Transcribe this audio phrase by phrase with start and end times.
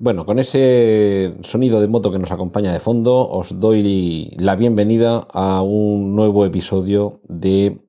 [0.00, 5.26] Bueno, con ese sonido de moto que nos acompaña de fondo, os doy la bienvenida
[5.32, 7.80] a un nuevo episodio de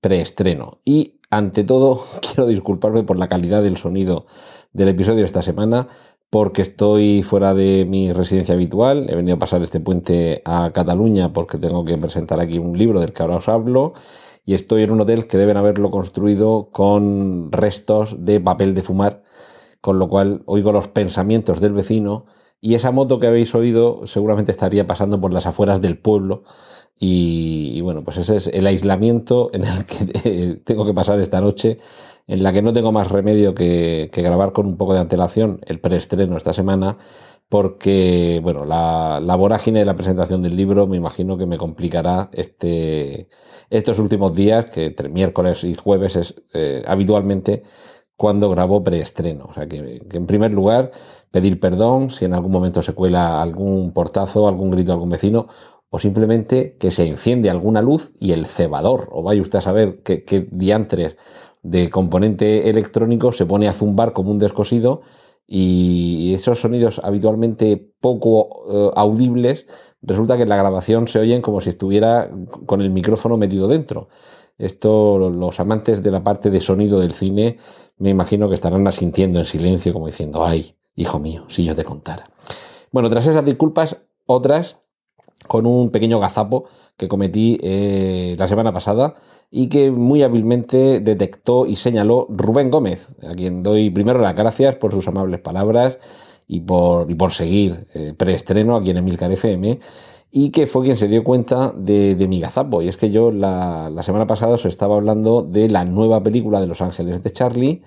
[0.00, 0.80] preestreno.
[0.84, 4.26] Y ante todo, quiero disculparme por la calidad del sonido
[4.72, 5.86] del episodio esta semana,
[6.30, 9.08] porque estoy fuera de mi residencia habitual.
[9.08, 12.98] He venido a pasar este puente a Cataluña porque tengo que presentar aquí un libro
[12.98, 13.92] del que ahora os hablo.
[14.44, 19.22] Y estoy en un hotel que deben haberlo construido con restos de papel de fumar
[19.82, 22.24] con lo cual oigo los pensamientos del vecino
[22.60, 26.44] y esa moto que habéis oído seguramente estaría pasando por las afueras del pueblo
[27.04, 31.78] y, bueno, pues ese es el aislamiento en el que tengo que pasar esta noche,
[32.28, 35.80] en la que no tengo más remedio que, grabar con un poco de antelación el
[35.80, 36.98] preestreno esta semana,
[37.48, 43.28] porque bueno, la, vorágine de la presentación del libro me imagino que me complicará este,
[43.68, 47.64] estos últimos días, que entre miércoles y jueves es eh, habitualmente
[48.22, 49.46] cuando grabó preestreno.
[49.50, 50.92] O sea que, en primer lugar,
[51.32, 55.48] pedir perdón si en algún momento se cuela algún portazo, algún grito de algún vecino,
[55.90, 60.04] o simplemente que se enciende alguna luz y el cebador, o vaya usted a saber
[60.04, 61.16] qué, diantres
[61.64, 65.00] de componente electrónico se pone a zumbar como un descosido
[65.44, 69.66] y esos sonidos habitualmente poco eh, audibles
[70.00, 72.30] resulta que en la grabación se oyen como si estuviera
[72.66, 74.08] con el micrófono metido dentro.
[74.58, 77.58] Esto los amantes de la parte de sonido del cine
[78.02, 81.84] me imagino que estarán asintiendo en silencio como diciendo, ay, hijo mío, si yo te
[81.84, 82.24] contara.
[82.90, 84.78] Bueno, tras esas disculpas, otras
[85.46, 86.64] con un pequeño gazapo
[86.96, 89.14] que cometí eh, la semana pasada
[89.50, 94.74] y que muy hábilmente detectó y señaló Rubén Gómez, a quien doy primero las gracias
[94.76, 95.98] por sus amables palabras
[96.48, 99.78] y por, y por seguir eh, preestreno aquí en Emilcar FM
[100.34, 102.80] y que fue quien se dio cuenta de, mi gazapo.
[102.80, 106.66] Y es que yo la, semana pasada os estaba hablando de la nueva película de
[106.66, 107.82] Los Ángeles de Charlie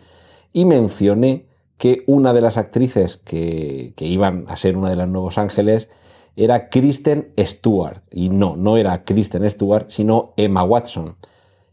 [0.54, 1.48] y mencioné
[1.80, 5.90] que una de las actrices que, que iban a ser una de las Nuevos Ángeles
[6.36, 8.04] era Kristen Stewart.
[8.12, 11.16] Y no, no era Kristen Stewart, sino Emma Watson.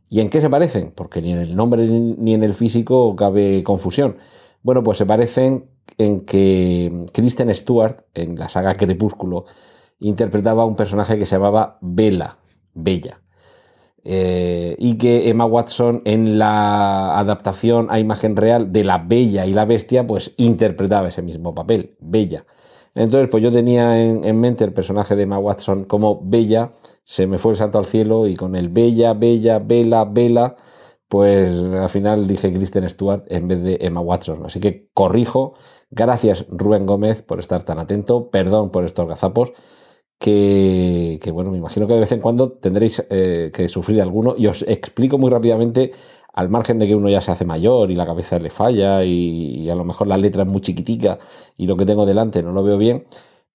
[0.09, 0.91] ¿Y en qué se parecen?
[0.95, 4.17] Porque ni en el nombre ni en el físico cabe confusión.
[4.63, 5.67] Bueno, pues se parecen
[5.99, 9.45] en que Kristen Stewart, en la saga Crepúsculo,
[10.03, 12.37] interpretaba a un personaje que se llamaba Bella,
[12.75, 13.21] Bella.
[14.05, 19.53] Eh, y que Emma Watson en la adaptación a imagen real de la Bella y
[19.53, 22.45] la Bestia, pues interpretaba ese mismo papel, Bella.
[22.95, 26.73] Entonces, pues yo tenía en, mente el personaje de Emma Watson como Bella,
[27.05, 30.57] se me fue el santo al cielo y con el Bella, Bella, Bella, Bella,
[31.09, 34.45] pues al final dije Kristen Stewart en vez de Emma Watson.
[34.47, 35.55] Así que corrijo.
[35.91, 38.31] Gracias Rubén Gómez por estar tan atento.
[38.31, 39.53] Perdón por estos gazapos
[40.23, 44.47] que, bueno, me imagino que de vez en cuando tendréis eh, que sufrir alguno y
[44.47, 45.91] os explico muy rápidamente
[46.33, 49.69] al margen de que uno ya se hace mayor y la cabeza le falla y,
[49.69, 51.19] a lo mejor la letra es muy chiquitica
[51.57, 53.05] y lo que tengo delante no lo veo bien,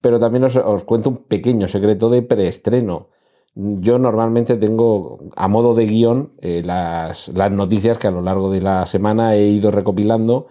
[0.02, 3.08] pero también os, cuento un pequeño secreto de preestreno.
[3.54, 8.50] Yo normalmente tengo a modo de guion eh, las, las noticias que a lo largo
[8.50, 10.48] de la semana he ido recopilando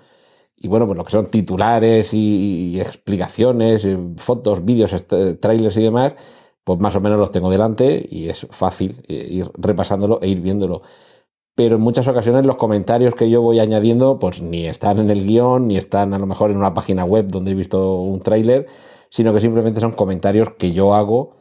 [0.60, 5.06] y bueno, pues lo que son titulares y, explicaciones, eh, fotos, vídeos,
[5.40, 6.16] trailers y demás,
[6.64, 10.42] pues más o menos los tengo delante y es fácil eh, ir repasándolo e ir
[10.42, 10.82] viéndolo.
[11.56, 15.26] Pero en muchas ocasiones los comentarios que yo voy añadiendo, pues ni están en el
[15.26, 18.68] guion, ni están a lo mejor en una página web donde he visto un tráiler,
[19.10, 21.36] sino que simplemente son comentarios que yo hago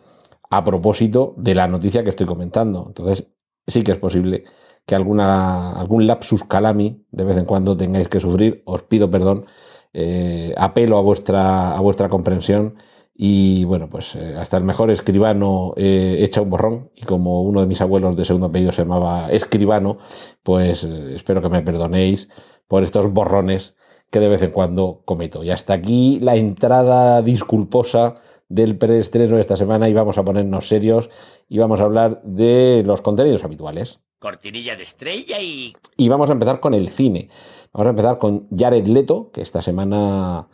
[0.51, 2.85] a propósito de la noticia que estoy comentando.
[2.87, 3.29] Entonces,
[3.67, 4.45] sí que es posible
[4.87, 9.47] que alguna, algún lapsus calami de vez en cuando tengáis que sufrir, os pido perdón,
[9.93, 12.77] eh, apelo a vuestra, a vuestra comprensión
[13.15, 17.61] y bueno, pues eh, hasta el mejor escribano eh, echa un borrón y como uno
[17.61, 19.99] de mis abuelos de segundo apellido se llamaba escribano,
[20.43, 22.29] pues espero que me perdonéis
[22.69, 23.75] por estos borrones
[24.11, 25.43] que de vez en cuando cometo.
[25.43, 28.15] Y hasta aquí la entrada disculposa
[28.49, 31.11] del preestreno de esta semana y vamos a ponernos serios
[31.49, 35.75] y vamos a hablar de los contenidos habituales cortinilla de estrella y...
[35.97, 37.29] Y vamos a empezar con el cine.
[37.73, 40.49] Vamos a empezar con Jared Leto, que esta semana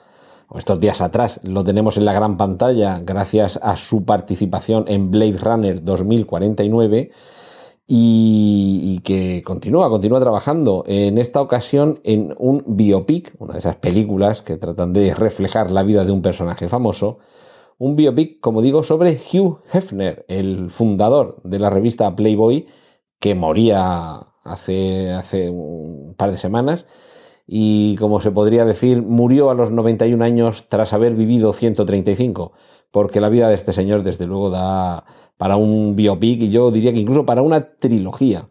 [0.48, 5.10] o estos días atrás lo tenemos en la gran pantalla gracias a su participación en
[5.10, 7.10] Blade Runner 2049
[7.86, 14.40] y, que continúa, continúa trabajando en esta ocasión en un biopic, una de esas películas
[14.42, 17.18] que tratan de reflejar la vida de un personaje famoso,
[17.78, 22.66] un biopic, como digo, sobre Hugh Hefner, el fundador de la revista Playboy,
[23.22, 26.86] que moría hace, hace un par de semanas
[27.46, 32.50] y, como se podría decir, murió a los 91 años tras haber vivido 135,
[32.90, 35.04] porque la vida de este señor, desde luego, da
[35.36, 38.48] para un biopic y yo diría que incluso para una trilogía.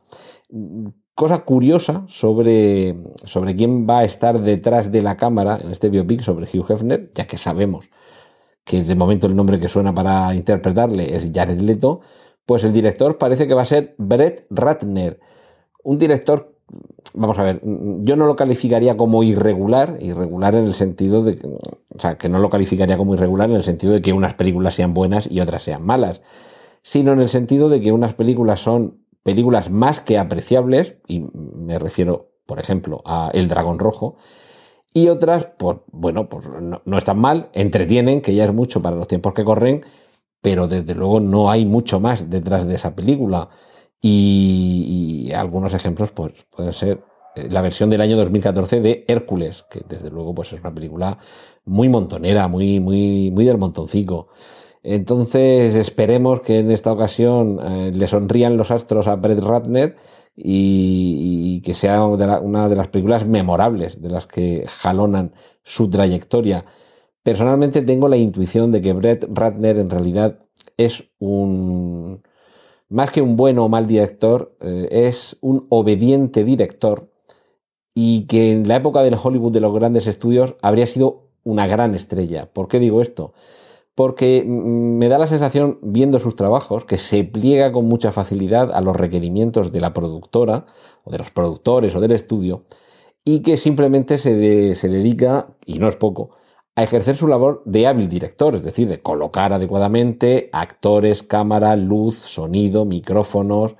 [1.15, 2.95] Cosa curiosa sobre,
[3.25, 7.11] sobre quién va a estar detrás de la cámara en este biopic sobre Hugh Hefner,
[7.13, 7.89] ya que sabemos
[8.63, 11.99] que de momento el nombre que suena para interpretarle es Jared Leto,
[12.45, 15.19] pues el director parece que va a ser Brett Ratner,
[15.83, 16.55] un director,
[17.13, 21.39] vamos a ver, yo no lo calificaría como irregular, irregular en el sentido de,
[21.89, 24.75] o sea, que no lo calificaría como irregular en el sentido de que unas películas
[24.75, 26.21] sean buenas y otras sean malas,
[26.81, 31.77] sino en el sentido de que unas películas son películas más que apreciables, y me
[31.79, 34.15] refiero, por ejemplo, a El Dragón Rojo,
[34.93, 36.45] y otras, pues bueno, pues
[36.85, 39.85] no, están mal, entretienen, que ya es mucho para los tiempos que corren,
[40.41, 43.49] pero desde luego no hay mucho más detrás de esa película.
[44.01, 47.03] Y, algunos ejemplos, pues pueden ser
[47.35, 51.17] eh, la versión del año 2014 de Hércules, que desde luego pues es una película
[51.65, 54.29] muy montonera, muy, muy, muy del montoncico.
[54.83, 59.95] Entonces esperemos que en esta ocasión eh, le sonrían los astros a Brett Ratner
[60.35, 65.33] y, que sea una de las películas memorables de las que jalonan
[65.63, 66.65] su trayectoria.
[67.23, 70.39] Personalmente tengo la intuición de que Brett Ratner en realidad
[70.77, 72.23] es un,
[72.89, 77.11] más que un bueno o mal director, eh, es un obediente director
[77.93, 81.93] y que en la época del Hollywood de los grandes estudios habría sido una gran
[81.95, 82.51] estrella.
[82.51, 83.33] ¿Por qué digo esto?
[83.95, 88.81] porque me da la sensación, viendo sus trabajos, que se pliega con mucha facilidad a
[88.81, 90.65] los requerimientos de la productora,
[91.03, 92.63] o de los productores, o del estudio,
[93.23, 96.31] y que simplemente se, dedica, y no es poco,
[96.75, 102.15] a ejercer su labor de hábil director, es decir, de colocar adecuadamente actores, cámara, luz,
[102.15, 103.75] sonido, micrófonos,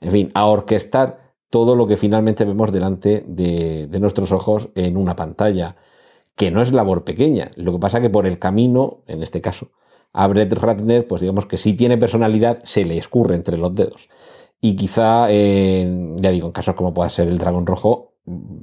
[0.00, 5.16] en fin, a orquestar todo lo que finalmente vemos delante de nuestros ojos en una
[5.16, 5.76] pantalla
[6.34, 7.50] que no es labor pequeña.
[7.56, 9.72] Lo que pasa que por el camino, en este caso,
[10.12, 14.08] a Brett Ratner, pues digamos que si tiene personalidad, se le escurre entre los dedos.
[14.60, 18.09] Y quizá, ya digo, en casos como pueda ser el dragón rojo,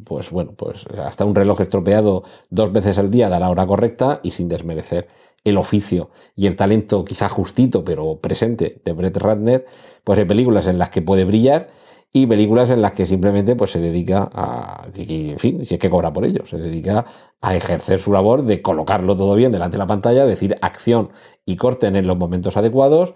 [0.03, 4.19] pues bueno, pues hasta un reloj estropeado dos veces al día da la hora correcta
[4.23, 5.07] y sin desmerecer
[5.43, 9.65] el oficio y el talento quizá justito pero presente de Brett Ratner,
[10.03, 11.69] pues hay películas en las que puede brillar
[12.13, 15.89] y películas en las que simplemente pues, se dedica a, en fin, si es que
[15.89, 17.05] cobra por ello, se dedica
[17.41, 21.11] a ejercer su labor de colocarlo todo bien delante de la pantalla, decir acción
[21.45, 23.13] y corten en los momentos adecuados.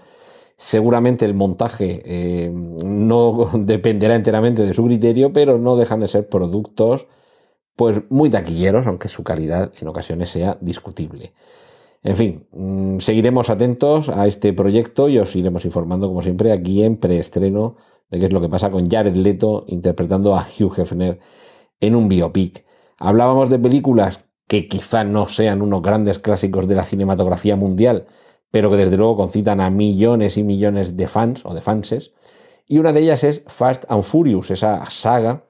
[0.57, 6.30] Seguramente el montaje eh, no dependerá enteramente de su criterio, pero no dejan de ser
[6.30, 7.07] productos
[7.75, 11.33] pues muy taquilleros, aunque su calidad en ocasiones sea discutible.
[12.03, 16.83] En fin, mm, seguiremos atentos a este proyecto y os iremos informando, como siempre, aquí
[16.83, 17.77] en preestreno
[18.09, 21.19] de qué es lo que pasa con Jared Leto interpretando a Hugh Hefner
[21.80, 22.65] en un biopic.
[22.97, 28.07] Hablábamos de películas que quizá no sean unos grandes clásicos de la cinematografía mundial,
[28.51, 32.13] pero que desde luego concitan a millones y millones de fans o de fanses.
[32.68, 35.45] Y una de ellas es Fast and Furious, esa saga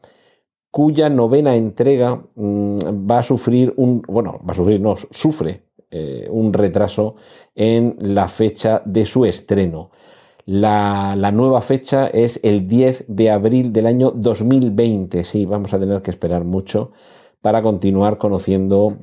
[0.72, 6.28] cuya novena entrega mm, va a sufrir un, bueno, va a sufrir, no, sufre eh,
[6.32, 7.16] un retraso
[7.54, 9.92] en la fecha de su estreno.
[10.46, 15.24] La, nueva fecha es el 10 de abril del año 2020.
[15.24, 16.92] Sí, vamos a tener que esperar mucho
[17.42, 18.98] para continuar conociendo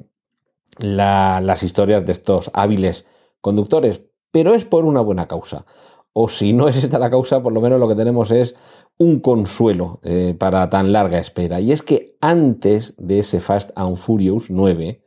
[0.79, 3.05] las historias de estos hábiles
[3.41, 5.65] conductores, pero es por una buena causa.
[6.13, 8.55] O si no es esta la causa, por lo menos lo que tenemos es
[8.99, 11.61] un consuelo eh, para tan larga espera.
[11.61, 15.03] Y es que antes de ese Fast and Furious 9,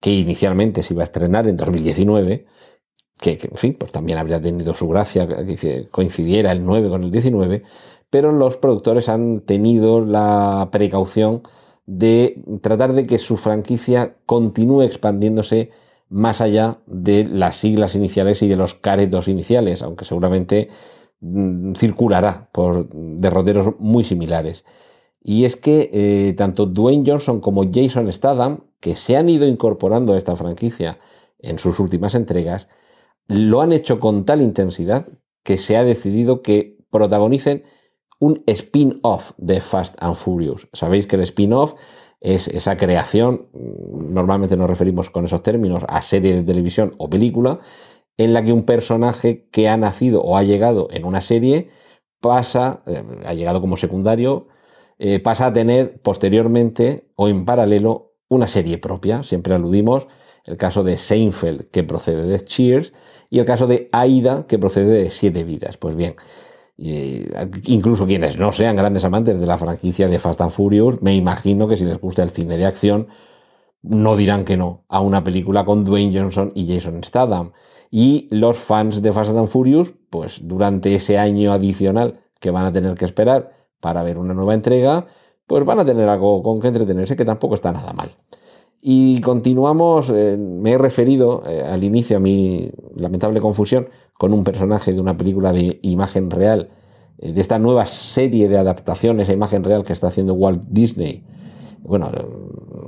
[0.00, 2.46] que inicialmente se iba a estrenar en 2019,
[3.20, 7.10] que, en fin, pues también habría tenido su gracia que coincidiera el 9 con el
[7.10, 7.62] 19,
[8.10, 11.42] pero los productores han tenido la precaución
[11.86, 15.70] de tratar de que su franquicia continúe expandiéndose
[16.08, 20.68] más allá de las siglas iniciales y de los caretos iniciales, aunque seguramente
[21.20, 24.64] mm, circulará por derroteros muy similares.
[25.22, 30.14] Y es que eh, tanto Dwayne Johnson como Jason Statham, que se han ido incorporando
[30.14, 30.98] a esta franquicia
[31.40, 32.68] en sus últimas entregas,
[33.26, 35.08] lo han hecho con tal intensidad
[35.42, 37.64] que se ha decidido que protagonicen
[38.18, 40.68] un spin-off de Fast and Furious.
[40.72, 41.74] Sabéis que el spin-off
[42.26, 47.60] es esa creación, normalmente nos referimos con esos términos a serie de televisión o película,
[48.18, 51.68] en la que un personaje que ha nacido o ha llegado en una serie
[52.20, 54.48] pasa, eh, ha llegado como secundario,
[54.98, 59.22] eh, pasa a tener posteriormente o en paralelo una serie propia.
[59.22, 60.08] Siempre aludimos
[60.44, 62.92] el caso de Seinfeld, que procede de Cheers,
[63.30, 65.76] y el caso de Aida, que procede de Siete Vidas.
[65.76, 66.16] Pues bien,
[66.78, 71.14] eh, incluso quienes no sean grandes amantes de la franquicia de Fast and Furious, me
[71.14, 73.08] imagino que si les gusta el cine de acción,
[73.82, 77.52] no dirán que no a una película con Dwayne Johnson y Jason Statham.
[77.90, 82.72] Y los fans de Fast and Furious, pues durante ese año adicional que van a
[82.72, 85.06] tener que esperar para ver una nueva entrega,
[85.46, 88.10] pues van a tener algo con que entretenerse que tampoco está nada mal.
[88.80, 94.44] Y continuamos, eh, me he referido eh, al inicio a mi lamentable confusión con un
[94.44, 96.70] personaje de una película de imagen real,
[97.18, 101.24] eh, de esta nueva serie de adaptaciones a imagen real que está haciendo Walt Disney.
[101.82, 102.10] Bueno,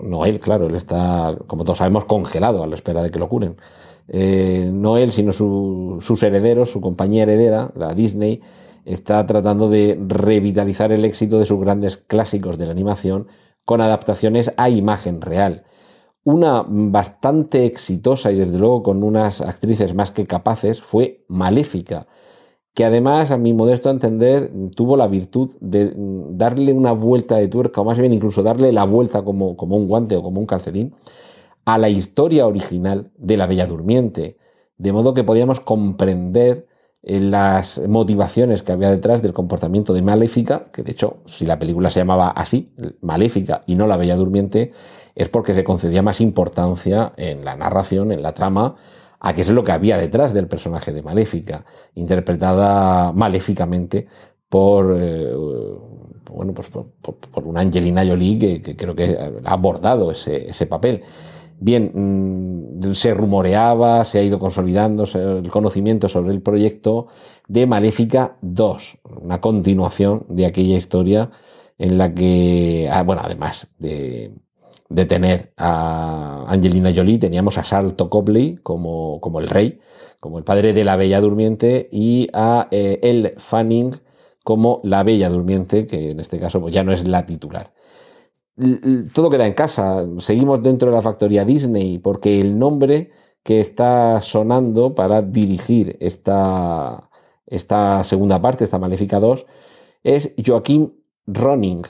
[0.02, 3.28] no él, claro, él está, como todos sabemos, congelado a la espera de que lo
[3.28, 3.57] curen.
[4.09, 8.40] no él, sino sus herederos, su compañía heredera, la Disney,
[8.85, 13.28] está tratando de revitalizar el éxito de sus grandes clásicos de la animación
[13.64, 15.64] con adaptaciones a imagen real.
[16.25, 22.06] Una bastante exitosa y desde luego con unas actrices más que capaces fue Maléfica,
[22.75, 27.80] que además, a mi modesto entender, tuvo la virtud de darle una vuelta de tuerca,
[27.80, 30.94] o más bien incluso darle la vuelta como, como un guante o como un calcetín,
[31.64, 34.37] a la historia original de la Bella Durmiente,
[34.76, 36.68] de modo que podíamos comprender
[37.08, 41.90] las motivaciones que había detrás del comportamiento de Maléfica, que de hecho, si la película
[41.90, 44.72] se llamaba así, Maléfica y no la Bella Durmiente,
[45.14, 48.76] es porque se concedía más importancia en la narración, en la trama,
[49.20, 54.06] a qué es lo que había detrás del personaje de Maléfica, interpretada maléficamente
[54.48, 55.32] por, eh,
[56.30, 61.02] bueno, pues por, una Angelina Jolie que, creo que ha abordado ese, ese papel.
[61.60, 61.90] Bien,
[62.80, 67.08] mm, se rumoreaba, se ha ido consolidando el conocimiento sobre el proyecto
[67.48, 71.30] de Maléfica 2, una continuación de aquella historia
[71.78, 74.32] en la que, ah, bueno, además de,
[74.88, 79.80] de tener a Angelina Jolie, teníamos a Salto Copley como, como el rey,
[80.20, 83.96] como el padre de la Bella Durmiente, y a eh, El Fanning
[84.44, 87.72] como la Bella Durmiente, que en este caso pues, ya no es la titular.
[89.12, 93.10] Todo queda en casa, seguimos dentro de la factoría Disney, porque el nombre
[93.44, 97.08] que está sonando para dirigir esta,
[97.46, 99.46] esta segunda parte, esta Maléfica 2,
[100.02, 100.92] es Joaquín
[101.26, 101.82] Ronning,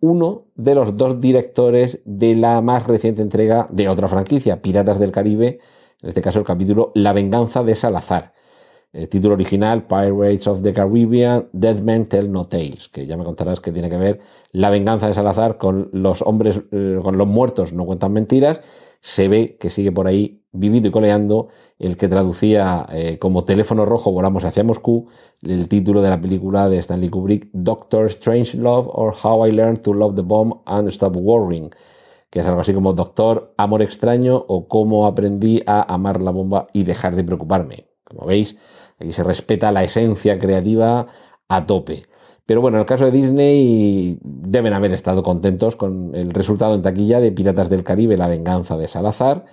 [0.00, 5.12] uno de los dos directores de la más reciente entrega de otra franquicia, Piratas del
[5.12, 5.58] Caribe,
[6.00, 8.34] en este caso el capítulo La venganza de Salazar.
[8.94, 13.24] El título original, Pirates of the Caribbean, Dead Men Tell No Tales, que ya me
[13.24, 14.20] contarás que tiene que ver
[14.52, 18.60] la venganza de Salazar con los hombres, eh, con los muertos no cuentan mentiras.
[19.00, 21.48] Se ve que sigue por ahí vivido y coleando
[21.78, 25.08] el que traducía eh, como teléfono rojo volamos hacia Moscú
[25.42, 29.82] el título de la película de Stanley Kubrick Doctor Strange Love or How I Learned
[29.82, 31.70] to Love the Bomb and Stop Worrying
[32.30, 36.68] que es algo así como Doctor Amor extraño o cómo aprendí a amar la bomba
[36.72, 38.56] y dejar de preocuparme como veis
[38.98, 41.06] aquí se respeta la esencia creativa
[41.48, 42.04] a tope.
[42.46, 46.82] Pero bueno, en el caso de Disney deben haber estado contentos con el resultado en
[46.82, 49.46] taquilla de Piratas del Caribe, La venganza de Salazar,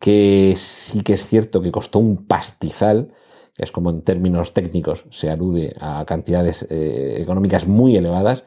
[0.00, 3.14] que sí que es cierto que costó un pastizal,
[3.54, 8.44] que es como en términos técnicos se alude a cantidades eh, económicas muy elevadas,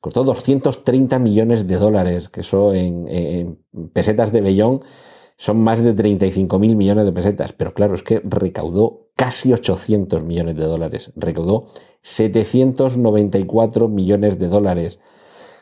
[0.00, 3.58] costó 230 millones de dólares, que eso en,
[3.92, 4.80] pesetas de Bellón
[5.38, 10.22] son más de 35 mil millones de pesetas, pero claro, es que recaudó casi 800
[10.22, 11.68] millones de dólares, recaudó
[12.02, 14.98] 794 millones de dólares.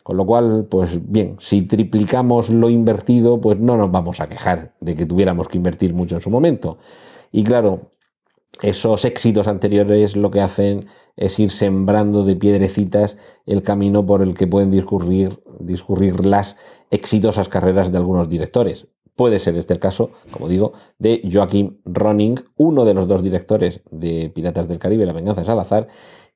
[0.02, 4.74] Con lo cual, pues bien, si triplicamos lo invertido, pues no nos vamos a quejar
[4.80, 6.78] de que tuviéramos que invertir mucho en su momento.
[7.32, 7.90] Y claro,
[8.62, 13.16] esos éxitos anteriores lo que hacen es ir sembrando de piedrecitas
[13.46, 16.56] el camino por el que pueden discurrir, discurrir las
[16.90, 18.88] exitosas carreras de algunos directores.
[19.16, 23.82] Puede ser este el caso, como digo, de Joaquim Ronning, uno de los dos directores
[23.90, 25.88] de Piratas del Caribe, La Venganza Salazar,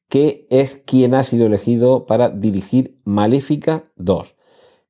[0.09, 4.37] que es quien ha sido elegido para dirigir Maléfica 2,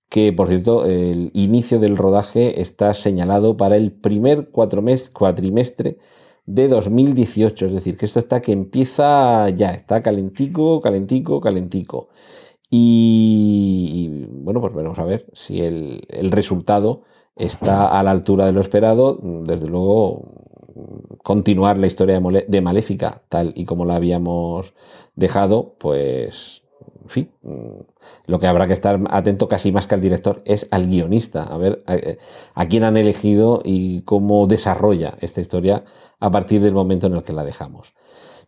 [0.09, 5.99] que por cierto el inicio del rodaje está señalado para el primer cuatrimestre
[6.47, 12.09] de 2018, es decir, que esto está que empieza ya, está calentico, calentico, calentico.
[12.71, 17.05] Y, bueno, pues veremos a ver si el resultado
[17.37, 19.19] está a la altura de lo esperado.
[19.23, 20.23] Desde luego,
[21.23, 24.75] continuar la historia de Maléfica tal y como la habíamos
[25.17, 26.63] dejado, pues,
[27.03, 27.81] en fin, mm,
[28.27, 31.59] lo que habrá que estar atento casi más que al director es al guionista, a
[31.59, 31.85] ver
[32.55, 35.85] a, quién han elegido y cómo desarrolla esta historia
[36.19, 37.95] a partir del momento en el que la dejamos.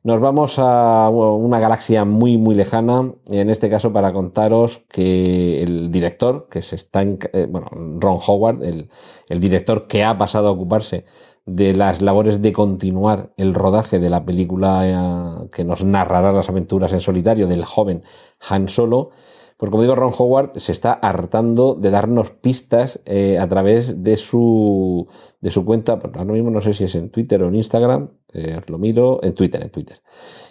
[0.06, 5.90] Nos vamos a una galaxia muy, muy lejana, en este caso para contaros que el
[5.90, 8.88] director, que se está, en, eh, bueno, Ron Howard, el,
[9.28, 11.06] el director que ha pasado a ocuparse
[11.44, 16.48] de las labores de continuar el rodaje de la película eh, que nos narrará las
[16.50, 18.04] aventuras en solitario del joven
[18.48, 19.10] Han Solo,
[19.56, 24.16] pues como digo, Ron Howard se está hartando de darnos pistas eh, a través de
[24.18, 25.08] su,
[25.40, 28.10] de su cuenta, pues ahora mismo no sé si es en Twitter o en Instagram,
[28.36, 30.00] eh, lo miro, en Twitter, en Twitter.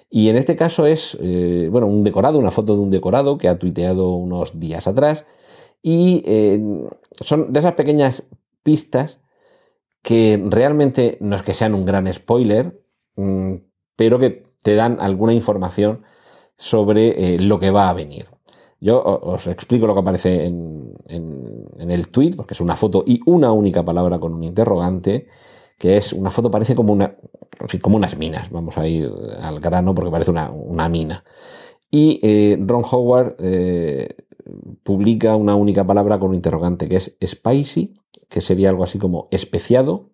[0.09, 3.47] Y en este caso es, eh, bueno, un decorado, una foto de un decorado que
[3.47, 5.25] ha tuiteado unos días atrás.
[5.81, 6.23] Y
[7.21, 8.23] son de esas pequeñas
[8.63, 9.19] pistas
[10.01, 12.81] que realmente no es que sean un gran spoiler,
[13.15, 13.55] mm,
[13.95, 16.01] pero que te dan alguna información
[16.57, 18.25] sobre lo que va a venir.
[18.85, 20.93] Yo os explico lo que aparece en,
[21.79, 25.27] el tweet, porque es una foto y una única palabra con un interrogante,
[25.77, 27.15] que es una foto, parece como, una,
[27.81, 31.23] como unas minas, vamos a ir al grano porque parece una, mina.
[31.91, 34.15] Y eh, Ron Howard eh,
[34.83, 37.95] publica una única palabra con un interrogante, que es spicy,
[38.29, 40.11] que sería algo así como especiado.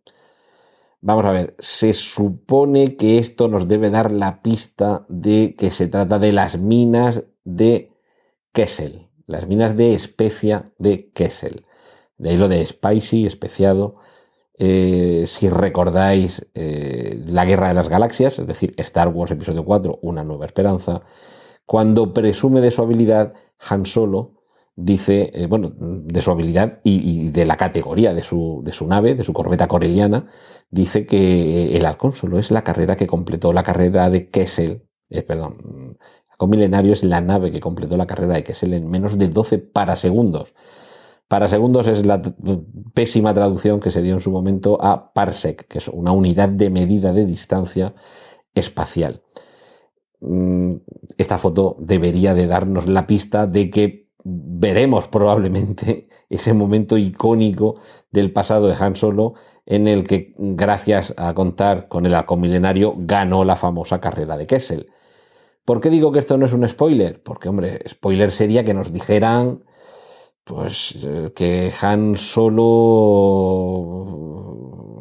[1.01, 5.87] Vamos a ver, se supone que esto nos debe dar la pista de que se
[5.87, 7.91] trata de las minas de
[8.53, 11.65] Kessel, las minas de especia de Kessel.
[12.17, 13.95] De ahí lo de spicy, especiado.
[14.63, 19.97] Eh, si recordáis eh, la Guerra de las Galaxias, es decir, Star Wars Episodio 4,
[20.03, 21.01] Una Nueva Esperanza,
[21.65, 23.33] cuando presume de su habilidad,
[23.69, 24.43] Han Solo
[24.75, 29.33] dice, eh, bueno, de su habilidad y, de la categoría de su, nave, de su
[29.33, 30.27] corbeta coreliana,
[30.69, 34.83] dice que el halcón solo es la carrera que completó la carrera de Kessel,
[35.25, 35.97] perdón,
[36.47, 40.53] Milenario es la nave que completó la carrera de Kessel en menos de 12 parasegundos.
[41.31, 42.21] Parasegundos es la
[42.93, 46.69] pésima traducción que se dio en su momento a parsec, que es una unidad de
[46.69, 47.93] medida de distancia
[48.53, 49.21] espacial.
[50.19, 50.73] Mm,
[51.17, 57.77] esta foto debería de darnos la pista de que veremos probablemente ese momento icónico
[58.11, 59.35] del pasado de Han Solo
[59.65, 64.47] en el que, gracias a contar con el halcón milenario, ganó la famosa carrera de
[64.47, 64.87] Kessel.
[65.63, 67.23] ¿Por qué digo que esto no es un spoiler?
[67.23, 69.63] Porque, hombre, spoiler sería que nos dijeran,
[70.51, 72.67] pues, eh, que Han solo,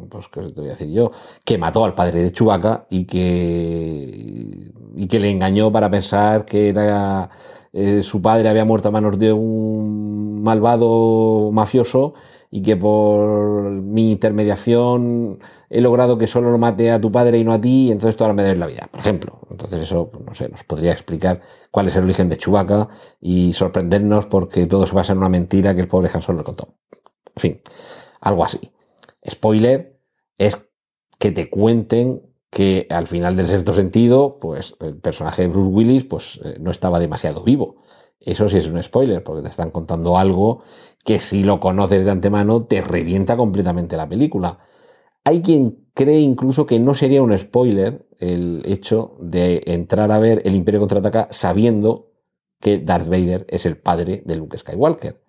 [0.09, 1.11] pues, ¿qué te voy a decir yo?
[1.43, 6.69] Que mató al padre de Chewbacca y que, y que le engañó para pensar que
[6.69, 7.29] era,
[7.73, 12.13] eh, su padre había muerto a manos de un malvado mafioso
[12.53, 17.45] y que por mi intermediación he logrado que solo lo mate a tu padre y
[17.45, 19.39] no a ti, y entonces tú ahora me debes la vida, por ejemplo.
[19.49, 21.39] Entonces eso, pues, no sé, nos podría explicar
[21.71, 22.89] cuál es el origen de Chubaca
[23.21, 26.43] y sorprendernos porque todo se basa en una mentira que el pobre Han Solo le
[26.43, 26.75] contó.
[27.35, 27.61] En fin,
[28.19, 28.59] algo así.
[29.29, 29.97] Spoiler
[30.37, 30.57] es
[31.17, 36.03] que te cuenten que al final del sexto sentido, pues el personaje de Bruce Willis
[36.03, 37.75] pues, eh, no estaba demasiado vivo.
[38.19, 40.61] Eso sí es un spoiler, porque te están contando algo
[41.03, 44.59] que si lo conoces de antemano te revienta completamente la película.
[45.23, 50.41] Hay quien cree incluso que no sería un spoiler el hecho de entrar a ver
[50.45, 52.11] El Imperio contraataca sabiendo
[52.59, 55.21] que Darth Vader es el padre de Luke Skywalker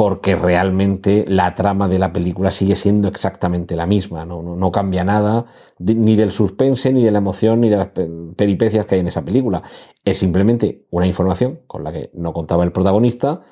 [0.00, 5.44] porque realmente la trama de la película sigue siendo exactamente la misma, no, cambia nada
[5.78, 7.88] ni del suspense, ni de la emoción, ni de las
[8.34, 9.62] peripecias que hay en esa película.
[10.02, 13.42] Es simplemente una información con la que no contaba el protagonista,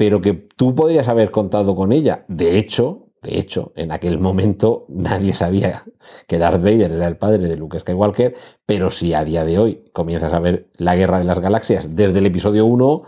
[0.00, 2.24] pero que tú podrías haber contado con ella.
[2.26, 5.84] De hecho, de hecho, en aquel momento nadie sabía
[6.26, 8.32] que Darth Vader era el padre de Luke Skywalker,
[8.64, 12.20] pero si a día de hoy comienzas a ver la Guerra de las Galaxias desde
[12.20, 13.02] el episodio 1,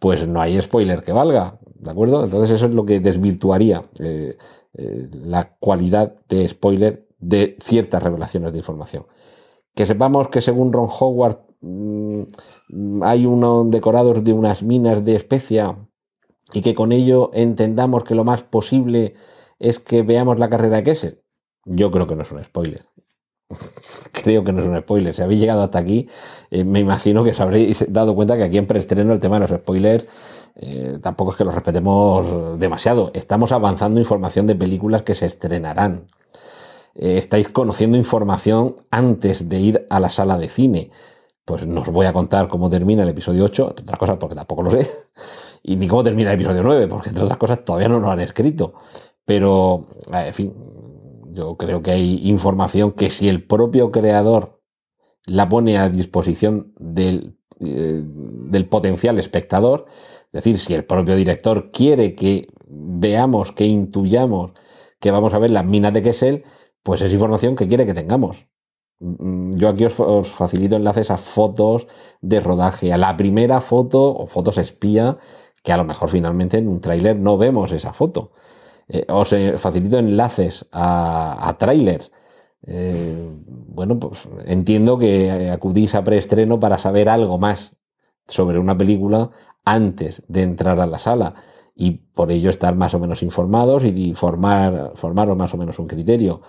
[0.00, 1.60] pues no hay spoiler que valga.
[1.76, 2.24] ¿De acuerdo?
[2.24, 4.36] Entonces eso es lo que desvirtuaría eh,
[4.74, 9.06] eh, la cualidad de spoiler de ciertas revelaciones de información.
[9.76, 15.78] Que sepamos que según Ron Howard mm, hay unos decorados de unas minas de especia
[16.52, 19.14] y que con ello entendamos que lo más posible
[19.58, 21.22] es que veamos la carrera de Kessel.
[21.64, 22.84] Yo creo que no es un spoiler.
[24.12, 25.14] creo que no es un spoiler.
[25.14, 26.08] Si habéis llegado hasta aquí,
[26.50, 29.40] eh, me imagino que os habréis dado cuenta que aquí en preestreno el tema de
[29.40, 30.06] los spoilers
[30.56, 33.10] eh, tampoco es que los respetemos demasiado.
[33.14, 36.06] Estamos avanzando información de películas que se estrenarán.
[36.94, 40.90] Eh, estáis conociendo información antes de ir a la sala de cine.
[41.44, 44.34] Pues no os voy a contar cómo termina el episodio 8, entre otras cosas porque
[44.36, 44.86] tampoco lo sé,
[45.62, 48.20] y ni cómo termina el episodio 9, porque entre otras cosas todavía no lo han
[48.20, 48.74] escrito.
[49.24, 50.54] Pero, en fin,
[51.32, 54.60] yo creo que hay información que si el propio creador
[55.26, 59.86] la pone a disposición del, eh, del potencial espectador,
[60.26, 64.52] es decir, si el propio director quiere que veamos, que intuyamos
[65.02, 66.44] que vamos a ver las minas de Kessel,
[66.82, 68.46] pues es información que quiere que tengamos.
[69.02, 71.86] Mm, Yo aquí os, facilito enlaces a fotos
[72.20, 75.16] de rodaje, a la primera foto o fotos espía,
[75.62, 78.32] que a lo mejor finalmente en un tráiler no vemos esa foto.
[78.88, 82.12] Eh, os eh, facilito enlaces a, a trailers.
[82.66, 87.74] Eh, bueno, pues entiendo que acudís a preestreno para saber algo más
[88.28, 89.30] sobre una película
[89.64, 91.34] antes de entrar a la sala
[91.74, 95.88] y por ello estar más o menos informados y formar, formaros más o menos un
[95.88, 96.42] criterio.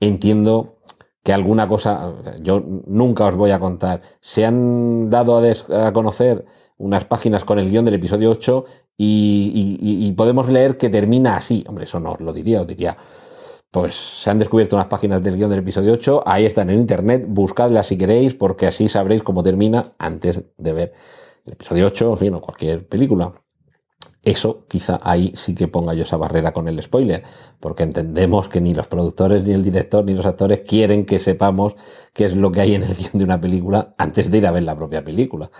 [0.00, 0.78] Entiendo
[1.22, 6.44] que alguna cosa, yo nunca os voy a contar, se han dado a, conocer
[6.78, 8.64] unas páginas con el guion del episodio 8
[8.96, 11.64] y, y- y podemos leer que termina así.
[11.68, 12.96] Hombre, eso no os lo diría, os diría,
[13.70, 17.24] pues se han descubierto unas páginas del guion del episodio 8, ahí están en internet,
[17.28, 20.92] buscadlas si queréis, porque así sabréis cómo termina antes de ver
[21.46, 23.41] el episodio 8, en fin, o cualquier película.
[24.24, 27.24] Eso quizá ahí sí que ponga yo esa barrera con el spoiler,
[27.58, 31.74] porque entendemos que ni los productores, ni el director, ni los actores quieren que sepamos
[32.12, 34.52] qué es lo que hay en el guion de una película antes de ir a
[34.52, 35.50] ver la propia película.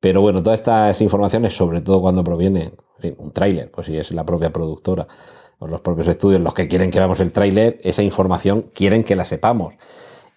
[0.00, 3.96] Pero bueno, todas estas informaciones, sobre todo cuando proviene en fin, un tráiler, pues si
[3.98, 5.06] es la propia productora
[5.58, 9.16] o los propios estudios los que quieren que veamos el tráiler, esa información quieren que
[9.16, 9.74] la sepamos.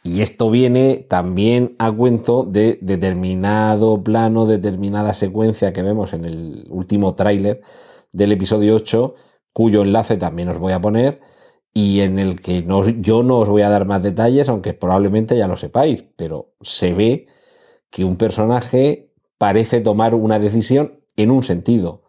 [0.04, 6.66] Y esto viene también a cuento de determinado plano, determinada secuencia que vemos en el
[6.70, 7.62] último tráiler
[8.12, 9.16] del episodio 8,
[9.52, 11.20] cuyo enlace también os voy a poner
[11.74, 15.38] y en el que no, yo no os voy a dar más detalles, aunque probablemente
[15.38, 17.28] ya lo sepáis, pero se ve
[17.90, 22.04] que un personaje parece tomar una decisión en un sentido.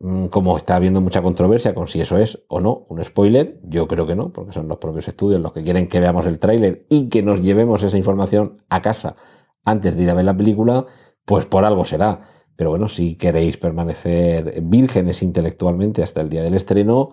[0.00, 3.88] Mm, Como está habiendo mucha controversia con si eso es o no un spoiler, yo
[3.88, 6.86] creo que no, porque son los propios estudios los que quieren que veamos el tráiler
[6.88, 9.16] y que nos llevemos esa información a casa
[9.64, 10.86] antes de ir a ver la película,
[11.24, 12.20] pues por algo será.
[12.56, 17.10] Pero bueno, si queréis permanecer vírgenes intelectualmente hasta el día del estreno,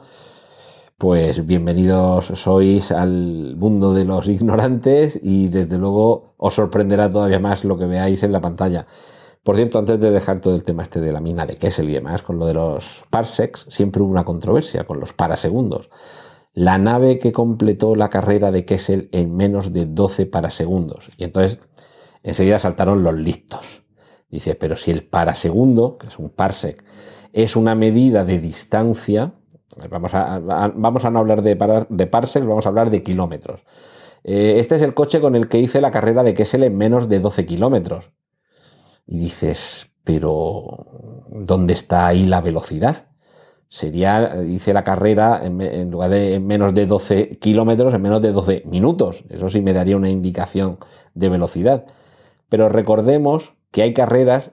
[0.97, 7.65] pues bienvenidos sois al mundo de los ignorantes y desde luego os sorprenderá todavía más
[7.65, 8.87] lo que veáis en la pantalla.
[9.45, 11.93] Por cierto, antes de dejar todo el tema este de la mina de Kessel y
[11.93, 15.91] demás, con lo de los parsecs, siempre hubo una controversia con los parasegundos.
[16.53, 21.11] La nave que completó la carrera de Kessel en menos de 12 parasegundos.
[21.17, 21.59] Y entonces
[22.23, 23.83] enseguida saltaron los listos.
[24.31, 26.83] Dice, pero si el parasegundo, que es un parsec,
[27.31, 29.35] es una medida de distancia,
[29.91, 33.63] vamos a, no hablar de, de parsecs, vamos a hablar de kilómetros.
[34.23, 37.09] Eh, este es el coche con el que hice la carrera de Kessel en menos
[37.09, 38.09] de 12 kilómetros.
[39.07, 43.07] Y dices, pero ¿dónde está ahí la velocidad?
[43.67, 48.31] Sería, hice la carrera en lugar de en menos de 12 kilómetros, en menos de
[48.31, 49.25] 12 minutos.
[49.29, 50.77] Eso sí me daría una indicación
[51.13, 51.85] de velocidad.
[52.47, 54.51] Pero recordemos que hay carreras,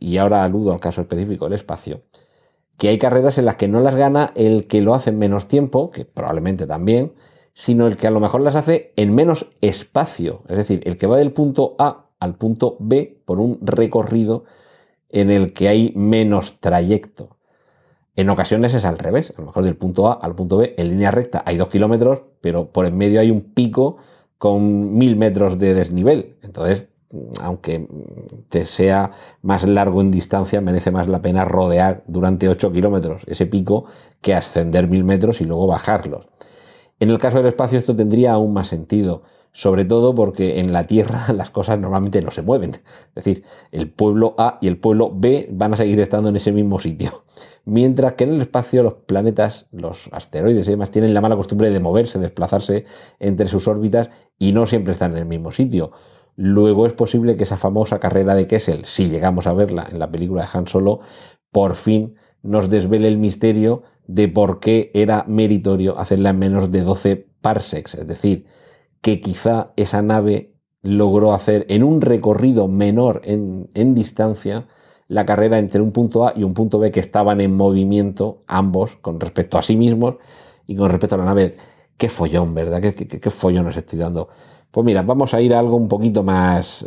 [0.00, 2.02] y ahora aludo al caso específico del espacio,
[2.78, 5.46] que hay carreras en las que no las gana el que lo hace en menos
[5.46, 7.12] tiempo, que probablemente también,
[7.52, 10.42] sino el que a lo mejor las hace en menos espacio.
[10.48, 14.44] Es decir, el que va del punto A al punto B por un recorrido
[15.08, 17.36] en el que hay menos trayecto.
[18.16, 19.32] En ocasiones es al revés.
[19.36, 22.22] A lo mejor del punto A al punto B en línea recta hay dos kilómetros,
[22.40, 23.96] pero por en medio hay un pico
[24.38, 26.36] con mil metros de desnivel.
[26.42, 26.88] Entonces,
[27.40, 27.88] aunque
[28.48, 33.46] te sea más largo en distancia, merece más la pena rodear durante 8 kilómetros ese
[33.46, 33.86] pico
[34.20, 36.26] que ascender mil metros y luego bajarlos.
[37.00, 39.22] En el caso del espacio esto tendría aún más sentido,
[39.58, 42.74] sobre todo porque en la Tierra las cosas normalmente no se mueven.
[42.76, 43.42] Es decir,
[43.72, 47.24] el pueblo A y el pueblo B van a seguir estando en ese mismo sitio.
[47.64, 51.70] Mientras que en el espacio los planetas, los asteroides y demás tienen la mala costumbre
[51.70, 52.84] de moverse, desplazarse
[53.18, 55.90] entre sus órbitas y no siempre están en el mismo sitio.
[56.36, 60.08] Luego es posible que esa famosa carrera de Kessel, si llegamos a verla en la
[60.08, 61.00] película de Han Solo,
[61.50, 66.82] por fin nos desvele el misterio de por qué era meritorio hacerla en menos de
[66.82, 67.96] 12 parsecs.
[67.96, 68.46] Es decir,
[69.00, 74.66] que quizá esa nave logró hacer en un recorrido menor en, en distancia
[75.08, 78.96] la carrera entre un punto A y un punto B que estaban en movimiento ambos
[78.96, 80.16] con respecto a sí mismos
[80.66, 81.56] y con respecto a la nave.
[81.96, 82.80] Qué follón, ¿verdad?
[82.80, 84.28] Qué, qué, qué follón nos estoy dando.
[84.70, 86.84] Pues mira, vamos a ir a algo un poquito más,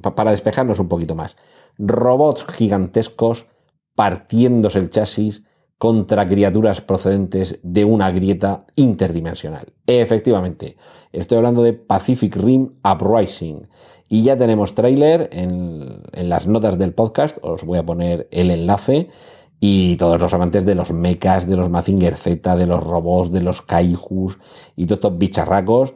[0.00, 1.36] pa- para despejarnos un poquito más.
[1.78, 3.46] Robots gigantescos
[3.94, 5.42] partiéndose el chasis
[5.82, 9.72] contra criaturas procedentes de una grieta interdimensional.
[9.84, 10.76] Efectivamente,
[11.10, 13.66] estoy hablando de Pacific Rim Uprising.
[14.08, 19.08] Y ya tenemos tráiler en, las notas del podcast, os voy a poner el enlace.
[19.58, 23.42] Y todos los amantes de los mechas, de los Mazinger Z, de los robots, de
[23.42, 24.38] los kaijus
[24.76, 25.94] y todos estos bicharracos,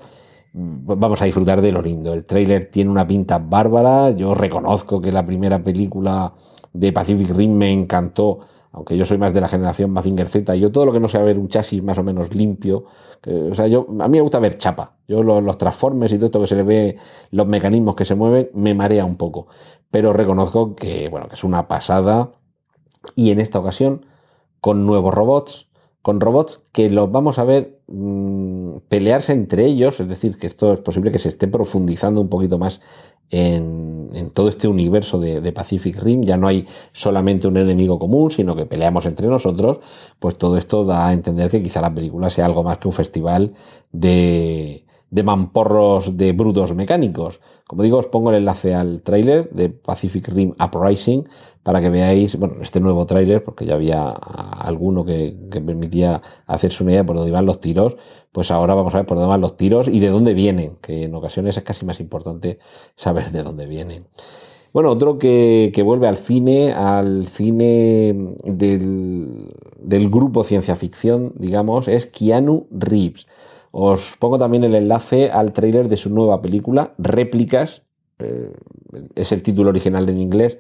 [0.53, 2.13] vamos a disfrutar de lo lindo.
[2.13, 4.11] El tráiler tiene una pinta bárbara.
[4.11, 6.35] Yo reconozco que la primera película
[6.73, 8.41] de Pacific Rim me encantó
[8.77, 11.23] aunque yo soy más de la generación Mazinger Z, yo todo lo que no sea
[11.23, 12.85] ver un chasis más o menos limpio,
[13.27, 14.97] o sea, yo, a mí me gusta ver chapa.
[15.09, 16.97] Yo los, transformes y todo esto que se le ve,
[17.31, 19.47] los mecanismos que se mueven, me marea un poco.
[19.91, 22.33] Pero reconozco que, bueno, que es una pasada.
[23.15, 24.05] Y en esta ocasión,
[24.61, 25.69] con nuevos robots,
[26.03, 30.75] con robots que los vamos a ver mmm, pelearse entre ellos, es decir, que esto
[30.75, 32.81] es posible que se esté profundizando un poquito más
[33.31, 38.31] en, en todo este universo de, Pacific Rim, ya no hay solamente un enemigo común,
[38.31, 39.79] sino que peleamos entre nosotros,
[40.19, 42.95] pues todo esto da a entender que quizá la película sea algo más que un
[42.95, 43.53] festival
[43.93, 47.41] de, de mamporros de brutos mecánicos.
[47.67, 51.29] Como digo, os pongo el enlace al tráiler de Pacific Rim Uprising
[51.63, 56.93] para que veáis, bueno, este nuevo tráiler, porque ya había alguno que, permitía hacerse una
[56.93, 57.97] idea por dónde iban los tiros,
[58.33, 61.05] pues ahora vamos a ver por dónde van los tiros y de dónde vienen, que
[61.05, 62.59] en ocasiones es casi más importante
[62.95, 64.07] saber de dónde vienen.
[64.73, 71.89] Bueno, otro que, que vuelve al cine, al cine del, del grupo ciencia ficción, digamos,
[71.89, 73.27] es Keanu Reeves.
[73.79, 77.83] Os pongo también el enlace al tráiler de su nueva película, Réplicas,
[78.19, 78.51] eh,
[79.15, 80.59] es el título original en inglés,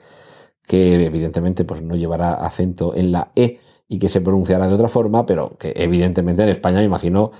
[0.62, 4.90] que evidentemente pues, no llevará acento en la E y que se pronunciará de otra
[4.90, 7.30] forma, pero que evidentemente en España me imagino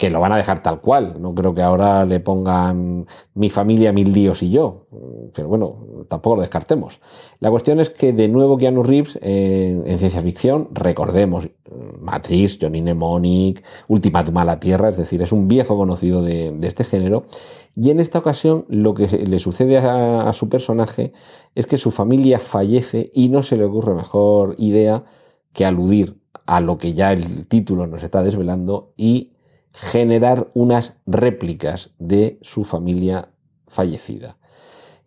[0.00, 1.20] que lo van a dejar tal cual.
[1.20, 4.86] No creo que ahora le pongan mi familia, mil líos y yo.
[5.34, 7.02] Pero bueno, tampoco lo descartemos.
[7.38, 11.50] La cuestión es que de nuevo Keanu Reeves en, en ciencia ficción, recordemos,
[12.00, 16.84] Matrix, Johnny Mnemonic, Ultimátum a la Tierra, es decir, es un viejo conocido de, este
[16.84, 17.26] género.
[17.76, 21.12] Y en esta ocasión lo que le sucede a su personaje
[21.54, 25.04] es que su familia fallece y no se le ocurre mejor idea
[25.52, 29.32] que aludir a lo que ya el título nos está desvelando y
[29.72, 33.30] generar unas réplicas de su familia
[33.68, 34.36] fallecida.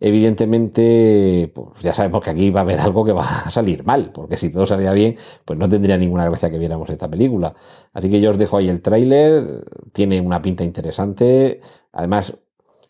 [0.00, 4.10] Evidentemente, pues ya sabemos que aquí va a haber algo que va a salir mal,
[4.12, 7.54] porque si todo salía bien, pues no tendría ninguna gracia que viéramos esta película.
[7.92, 11.60] Así que yo os dejo ahí el tráiler, tiene una pinta interesante,
[11.92, 12.36] además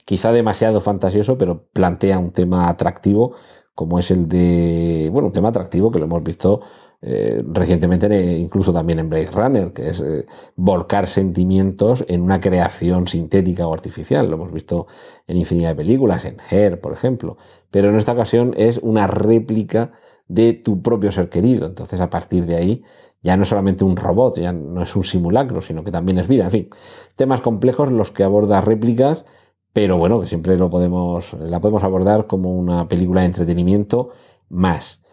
[0.05, 3.35] quizá demasiado fantasioso, pero plantea un tema atractivo,
[3.75, 6.63] como es el de, bueno, un tema atractivo que lo hemos visto
[7.07, 10.25] eh, recientemente incluso también en Blade Runner, que es eh,
[10.57, 14.31] volcar sentimientos en una creación sintética o artificial.
[14.31, 14.87] Lo hemos visto
[15.27, 17.37] en infinidad de películas, en Her, por ejemplo.
[17.71, 19.93] Pero en esta ocasión es una réplica
[20.29, 21.67] de tu propio ser querido.
[21.67, 22.83] Entonces, a partir de ahí,
[23.23, 26.27] ya no es solamente un robot, ya no es un simulacro, sino que también es
[26.27, 26.45] vida.
[26.45, 26.69] En fin,
[27.17, 29.27] temas complejos los que aborda réplicas,
[29.75, 34.09] pero bueno, que siempre lo podemos, la podemos abordar como una película de entretenimiento
[34.49, 35.04] más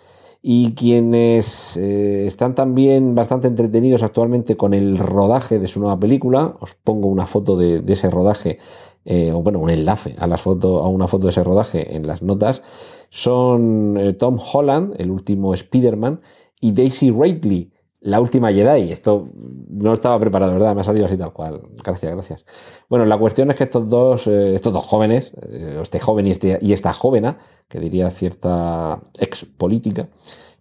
[0.41, 6.55] y quienes eh, están también bastante entretenidos actualmente con el rodaje de su nueva película,
[6.59, 8.57] os pongo una foto de, ese rodaje,
[9.05, 12.07] eh, o bueno, un enlace a, las foto, a una foto de ese rodaje en
[12.07, 12.63] las notas,
[13.09, 16.21] son eh, Tom Holland, el último Spider-Man,
[16.59, 18.91] y Daisy Ridley, la última Jedi.
[18.91, 19.29] Esto
[19.69, 20.75] no estaba preparado, ¿verdad?
[20.75, 21.61] Me ha salido así tal cual.
[21.83, 22.45] Gracias, gracias.
[22.89, 26.31] Bueno, la cuestión es que estos dos, eh, estos dos jóvenes, eh, este joven y,
[26.31, 27.37] este, y esta jóvena,
[27.67, 30.09] que diría cierta ex política,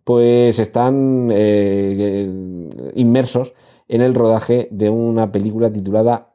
[0.04, 2.28] pues están eh,
[2.94, 3.54] inmersos
[3.88, 6.34] en el rodaje de una película titulada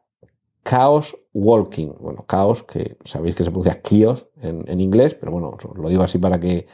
[0.64, 1.94] Chaos Walking.
[2.00, 6.04] Bueno, Chaos, que sabéis que se pronuncia Kios en, en inglés, pero bueno, lo digo
[6.04, 6.66] así para que,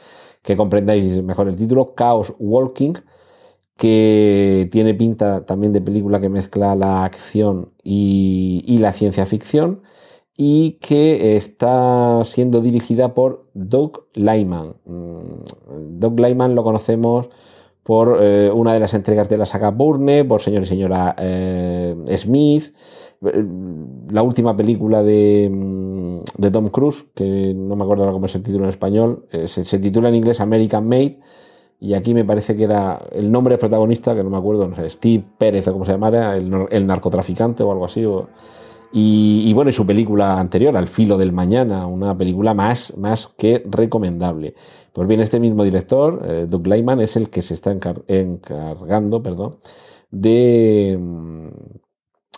[0.42, 1.92] que comprendáis mejor el título.
[1.96, 2.94] Chaos Walking
[3.82, 9.82] que tiene pinta también de película que mezcla la acción y, la ciencia ficción
[10.36, 14.76] y que está siendo dirigida por Doug Lyman.
[14.84, 17.28] Mm, Doug Lyman lo conocemos
[17.82, 21.96] por eh, una de las entregas de la saga Bourne, por Señor y Señora eh,
[22.18, 22.72] Smith,
[23.20, 28.44] la última película de, mm, de, Tom Cruise, que no me acuerdo cómo es el
[28.44, 31.18] título en español, eh, se titula en inglés American Made,
[31.82, 34.76] y aquí me parece que era el nombre del protagonista, que no me acuerdo, no
[34.76, 38.06] sé, Steve Pérez o como se llamara, el, narcotraficante o algo así.
[38.92, 43.64] Y, bueno, y su película anterior, Al filo del mañana, una película más, más que
[43.68, 44.54] recomendable.
[44.92, 49.20] Pues bien, este mismo director, eh, Doug Lyman, es el que se está encar encargando
[49.20, 49.56] perdón,
[50.12, 51.00] de,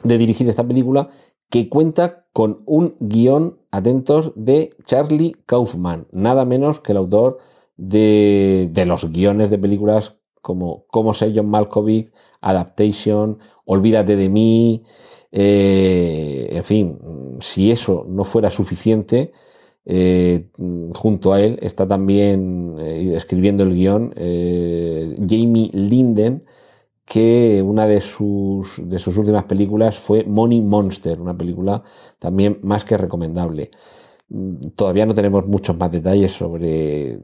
[0.05, 1.11] de dirigir esta película
[1.51, 7.41] que cuenta con un guion, atentos, de Charlie Kaufman, nada menos que el autor
[7.77, 14.85] de, de los guiones de películas como Cómo sé John Malkovich, Adaptation, Olvídate de mí,
[15.33, 16.99] eh, en fin,
[17.41, 19.33] si eso no fuera suficiente,
[19.87, 20.51] eh,
[20.95, 26.45] junto a él está también eh, escribiendo el guion Jamie Linden,
[27.07, 31.83] que una de sus, de sus últimas películas fue Money Monster, una película
[32.19, 33.71] también más que recomendable.
[34.75, 37.19] Todavía no tenemos muchos más detalles sobre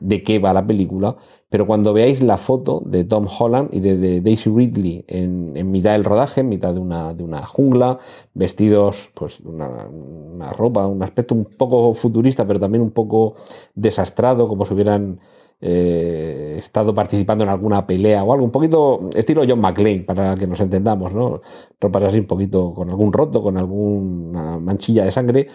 [0.00, 1.16] de qué va la película,
[1.48, 6.04] pero cuando veáis la foto de Tom Holland y de, Daisy Ridley en, mitad del
[6.04, 7.98] rodaje, en mitad de una, de una jungla,
[8.34, 13.36] vestidos, pues una, una, ropa, un aspecto un poco futurista, pero también un poco
[13.74, 15.20] desastrado, como si hubieran
[15.60, 20.48] eh, estado participando en alguna pelea o algo, un poquito estilo John McClane, para que
[20.48, 21.40] nos entendamos, ¿no?
[21.80, 25.46] Ropas así un poquito con algún roto, con alguna manchilla de sangre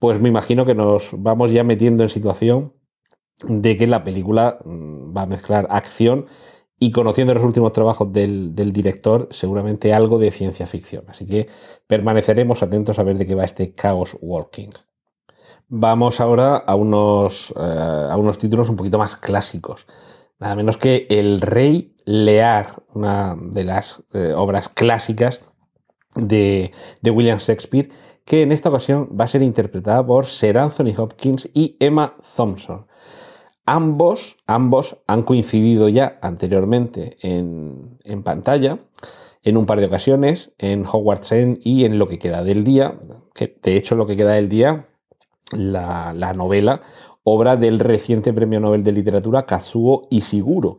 [0.00, 2.72] pues me imagino que nos vamos ya metiendo en situación
[3.44, 6.26] de que la película mm, va a mezclar acción
[6.78, 11.04] y conociendo los últimos trabajos del, director, seguramente algo de ciencia ficción.
[11.08, 11.48] Así que
[11.86, 14.70] permaneceremos atentos a ver de qué va este Chaos Walking.
[15.68, 19.86] Vamos ahora a unos, eh, a unos títulos un poquito más clásicos.
[20.38, 25.40] Nada menos que El Rey Lear, una de las eh, obras clásicas
[26.14, 27.90] de, de William Shakespeare,
[28.30, 32.86] que en esta ocasión va a ser interpretada por Sir Anthony Hopkins y Emma Thompson.
[33.66, 38.78] Ambos, ambos han coincidido ya anteriormente en, pantalla,
[39.42, 43.00] en un par de ocasiones, en Hogwarts End y en Lo que queda del día,
[43.34, 44.86] que de hecho Lo que queda del día,
[45.50, 46.82] la, la novela,
[47.24, 50.78] obra del reciente Premio Nobel de Literatura Kazuo Ishiguro.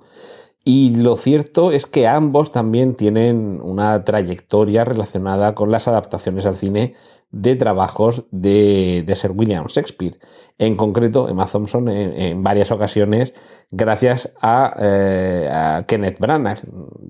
[0.63, 6.55] Y lo cierto es que ambos también tienen una trayectoria relacionada con las adaptaciones al
[6.55, 6.95] cine
[7.31, 10.19] de trabajos de, Sir William Shakespeare.
[10.57, 13.33] En concreto, Emma Thompson en, varias ocasiones,
[13.71, 16.59] gracias eh, a, Kenneth Branagh,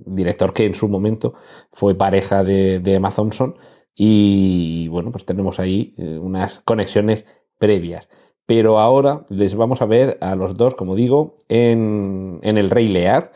[0.05, 1.34] director que en su momento
[1.71, 3.55] fue pareja de, Emma Thompson.
[3.95, 7.25] Y bueno, pues tenemos ahí eh, unas conexiones
[7.57, 8.07] previas.
[8.45, 13.31] Pero ahora les vamos a ver a los dos, como digo, en, El Rey Lear.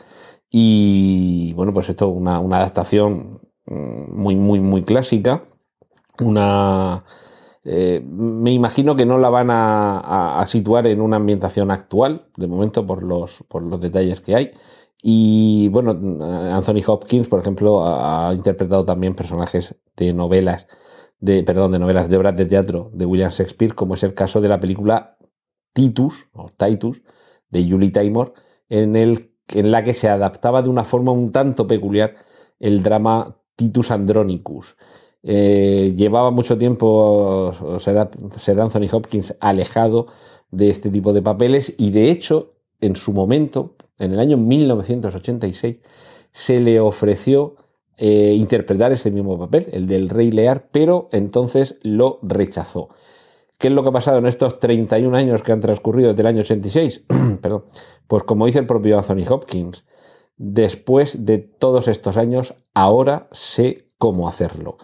[0.50, 5.44] Y bueno, pues esto es una, una adaptación mm, muy, muy, muy clásica
[6.20, 7.04] una...
[7.64, 12.86] Eh, me imagino que no la van a, situar en una ambientación actual, de momento,
[12.86, 14.52] por los, por los detalles que hay.
[15.02, 20.66] Y bueno, Anthony Hopkins, por ejemplo, ha, interpretado también personajes de novelas,
[21.20, 24.40] de, perdón, de novelas de obras de teatro de William Shakespeare, como es el caso
[24.40, 25.16] de la película
[25.72, 27.02] Titus, o Titus,
[27.50, 28.34] de Julie Taymor,
[28.68, 32.14] en, el, en la que se adaptaba de una forma un tanto peculiar
[32.58, 34.76] el drama Titus Andronicus.
[35.22, 40.06] Eh, llevaba mucho tiempo ser, Anthony Hopkins alejado
[40.50, 45.80] de este tipo de papeles y de hecho en su momento, en el año 1986,
[46.32, 47.56] se le ofreció
[47.96, 52.90] eh, interpretar ese mismo papel, el del Rey Lear, pero entonces lo rechazó.
[53.58, 56.26] ¿Qué es lo que ha pasado en estos 31 años que han transcurrido desde el
[56.26, 57.04] año 86?
[57.40, 57.64] Perdón.
[58.06, 59.84] Pues como dice el propio Anthony Hopkins,
[60.36, 64.76] después de todos estos años, ahora sé cómo hacerlo.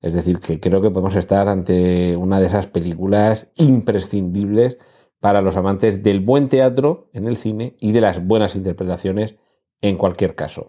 [0.00, 4.78] Es decir, que creo que podemos estar ante una de esas películas imprescindibles
[5.20, 9.36] para los amantes del buen teatro en el cine y de las buenas interpretaciones
[9.82, 10.68] en cualquier caso.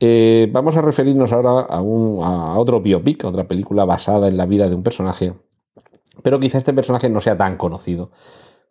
[0.00, 4.46] Eh, vamos a referirnos ahora a, un, a otro biopic, otra película basada en la
[4.46, 5.34] vida de un personaje,
[6.22, 8.10] pero quizá este personaje no sea tan conocido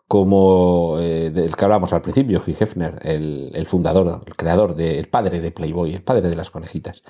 [0.07, 4.99] como eh, del que hablábamos al principio, Hugh Hefner, el, el fundador, el creador, de,
[4.99, 7.01] el padre de Playboy, el padre de las conejitas.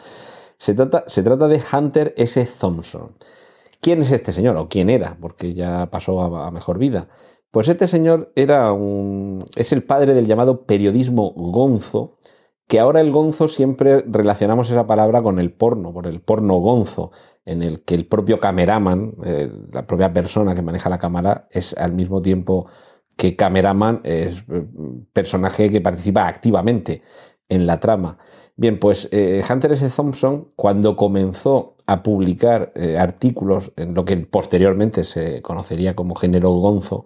[0.57, 2.47] Se trata, se trata de Hunter S.
[2.59, 3.11] Thompson.
[3.81, 4.57] ¿Quién es este señor?
[4.57, 5.17] ¿O quién era?
[5.19, 7.07] Porque ya pasó a, mejor vida.
[7.51, 9.43] Pues este señor era un.
[9.55, 12.17] es el padre del llamado periodismo gonzo,
[12.67, 17.11] que ahora el gonzo siempre relacionamos esa palabra con el porno, por el porno gonzo,
[17.45, 21.73] en el que el propio cameraman, eh, la propia persona que maneja la cámara, es
[21.77, 22.67] al mismo tiempo
[23.15, 24.65] que cameraman, es eh,
[25.13, 27.03] personaje que participa activamente
[27.47, 28.17] en la trama.
[28.59, 29.87] Bien, pues eh, Hunter S.
[29.91, 36.49] Thompson, cuando comenzó a publicar eh, artículos en lo que posteriormente se conocería como género
[36.49, 37.05] gonzo,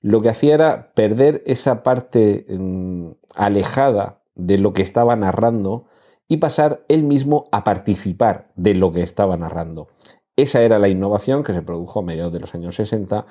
[0.00, 5.84] lo que hacía era perder esa parte mm, alejada de lo que estaba narrando
[6.26, 9.88] y pasar él mismo a participar de lo que estaba narrando.
[10.36, 13.26] Esa era la innovación que se produjo a mediados de los años 60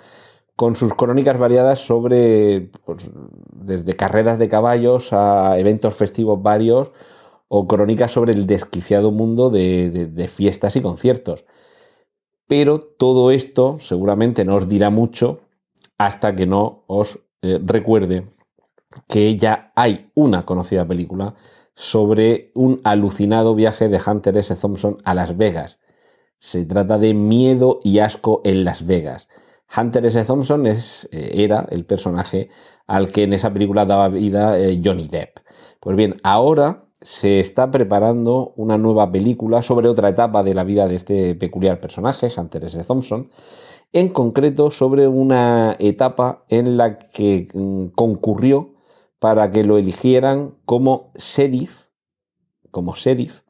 [0.55, 3.09] con sus crónicas variadas sobre pues,
[3.51, 6.91] desde carreras de caballos a eventos festivos varios
[7.47, 11.45] o crónicas sobre el desquiciado mundo de, fiestas y conciertos.
[12.47, 15.41] Pero todo esto seguramente no os dirá mucho
[15.97, 18.27] hasta que no os eh, recuerde
[19.07, 21.35] que ya hay una conocida película
[21.75, 24.55] sobre un alucinado viaje de Hunter S.
[24.55, 25.79] Thompson a Las Vegas.
[26.39, 29.27] Se trata de Miedo y Asco en Las Vegas.
[29.75, 30.23] Hunter S.
[30.23, 30.77] Thompson eh,
[31.11, 32.49] era el personaje
[32.87, 35.39] al que en esa película daba vida eh, Johnny Depp.
[35.79, 40.87] Pues bien, ahora se está preparando una nueva película sobre otra etapa de la vida
[40.87, 42.83] de este peculiar personaje, Hunter S.
[42.83, 43.29] Thompson,
[43.93, 48.73] en concreto sobre una etapa en la que mm, concurrió
[49.19, 51.85] para que lo eligieran como sheriff,
[52.71, 53.41] como sheriff,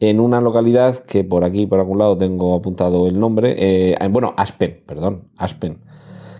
[0.00, 3.54] en una localidad que por aquí, por algún lado, tengo apuntado el nombre.
[3.56, 5.80] eh, bueno, Aspen, perdón, Aspen.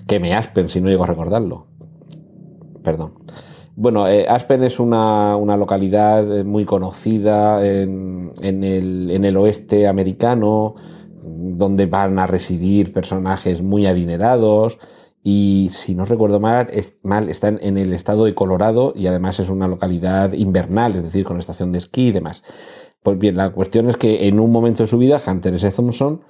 [0.06, 1.66] Que me Aspen si no llego a recordarlo.
[2.82, 3.14] Perdón.
[3.76, 9.88] Bueno, eh, Aspen es una, una localidad eh, muy conocida en, el, en el oeste
[9.88, 10.76] americano,
[11.22, 14.78] donde van a residir personajes muy adinerados.
[15.24, 19.08] Y si no recuerdo mal, es, mal, está en, en el estado de Colorado y
[19.08, 22.44] además es una localidad invernal, es decir, con estación de esquí y demás.
[23.02, 25.70] Pues bien, la cuestión es que en un momento de su vida, Hunter S.
[25.72, 26.20] Thompson,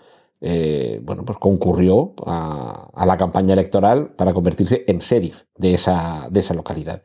[0.41, 6.41] eh, bueno, pues concurrió a, la campaña electoral para convertirse en sheriff de esa, de
[6.41, 7.03] esa localidad.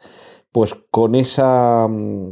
[0.51, 1.87] Pues con esa,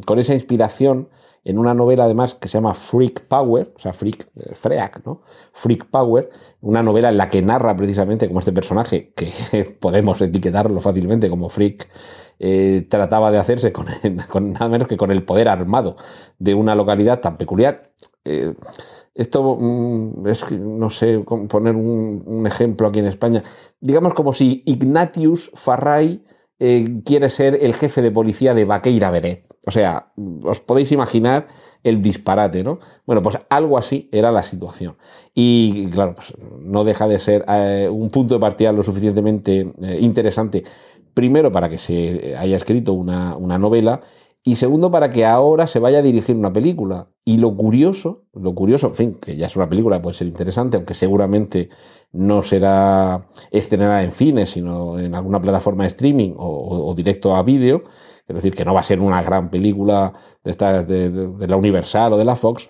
[0.06, 1.10] con esa inspiración,
[1.48, 5.22] en una novela además que se llama Freak Power, o sea, Freak, Freak, ¿no?
[5.54, 6.30] Freak Power,
[6.60, 11.48] una novela en la que narra precisamente como este personaje, que podemos etiquetarlo fácilmente como
[11.48, 11.88] Freak,
[12.40, 13.72] eh, trataba de hacerse
[14.30, 15.96] con, nada menos que con el poder armado
[16.38, 17.92] de una localidad tan peculiar.
[18.26, 18.54] Eh,
[19.18, 23.44] esto mm, es no sé poner un, un, ejemplo aquí en España.
[23.82, 26.24] Digamos como si Ignatius Farray
[26.60, 29.46] eh, quiere ser el jefe de policía de Vaqueira Beret.
[29.68, 30.12] O sea,
[30.44, 31.48] os podéis imaginar
[31.84, 32.80] el disparate, ¿no?
[33.06, 34.96] Bueno, pues algo así era la situación.
[35.36, 39.98] Y claro, pues no deja de ser eh, un punto de partida lo suficientemente eh,
[40.00, 40.64] interesante.
[41.14, 44.02] Primero, para que se haya escrito una, una novela
[44.48, 47.10] y segundo, para que ahora se vaya a dirigir una película.
[47.26, 50.78] Y lo curioso, lo curioso, en fin, que ya es una película, puede ser interesante,
[50.78, 51.68] aunque seguramente
[52.14, 57.84] no será estrenada en cines, sino en alguna plataforma de streaming o, directo a vídeo.
[58.26, 60.14] Es decir, que no va a ser una gran película
[60.46, 62.70] de, esta, de, de la Universal o de la Fox,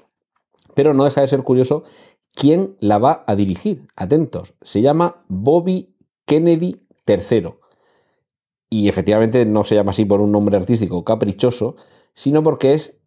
[0.73, 1.83] pero no deja de ser curioso
[2.33, 3.85] quién la va a dirigir.
[3.95, 7.53] Atentos, se llama Bobby Kennedy III
[8.69, 11.75] y efectivamente no se llama así por un nombre artístico caprichoso,
[12.13, 12.97] sino porque es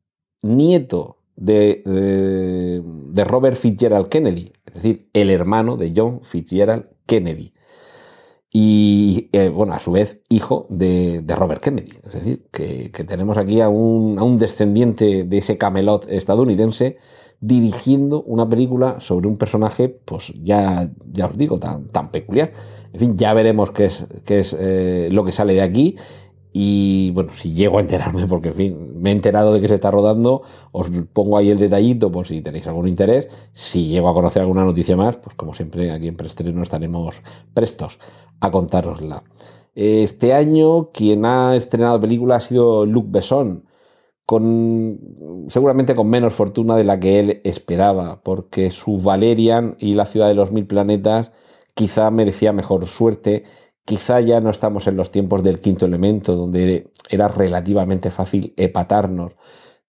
[0.43, 7.53] nieto de, de, de, Robert Fitzgerald Kennedy, es decir, el hermano de John Fitzgerald Kennedy.
[8.53, 11.93] Y eh, bueno, a su vez, hijo de, de Robert Kennedy.
[12.05, 16.99] Es decir, que, que tenemos aquí a un, a un, descendiente de ese camelot estadounidense
[17.41, 22.53] dirigiendo una película sobre un personaje, pues ya, ya os digo, tan, tan peculiar.
[22.93, 25.97] En fin, ya veremos qué es, qué es eh, lo que sale de aquí.
[26.53, 29.77] Y bueno, si llego a enterarme, porque en fin, me he enterado de que se
[29.77, 30.43] está rodando,
[30.73, 33.29] os pongo ahí el detallito por si tenéis algún interés.
[33.53, 37.23] Si llego a conocer alguna noticia más, pues como siempre aquí en Preestreno estaremos
[37.55, 38.01] prestos
[38.41, 39.25] a contárosla.
[39.75, 43.65] Este año quien ha estrenado película ha sido Luc Besson,
[44.27, 44.99] con
[45.49, 50.29] seguramente con menos fortuna de la que él esperaba, porque su Valerian y la ciudad
[50.29, 51.33] de los mil planetas
[51.75, 53.45] quizá merecía mejor suerte
[53.91, 59.33] Quizá ya no estamos en los tiempos del quinto elemento, donde era relativamente fácil epatarnos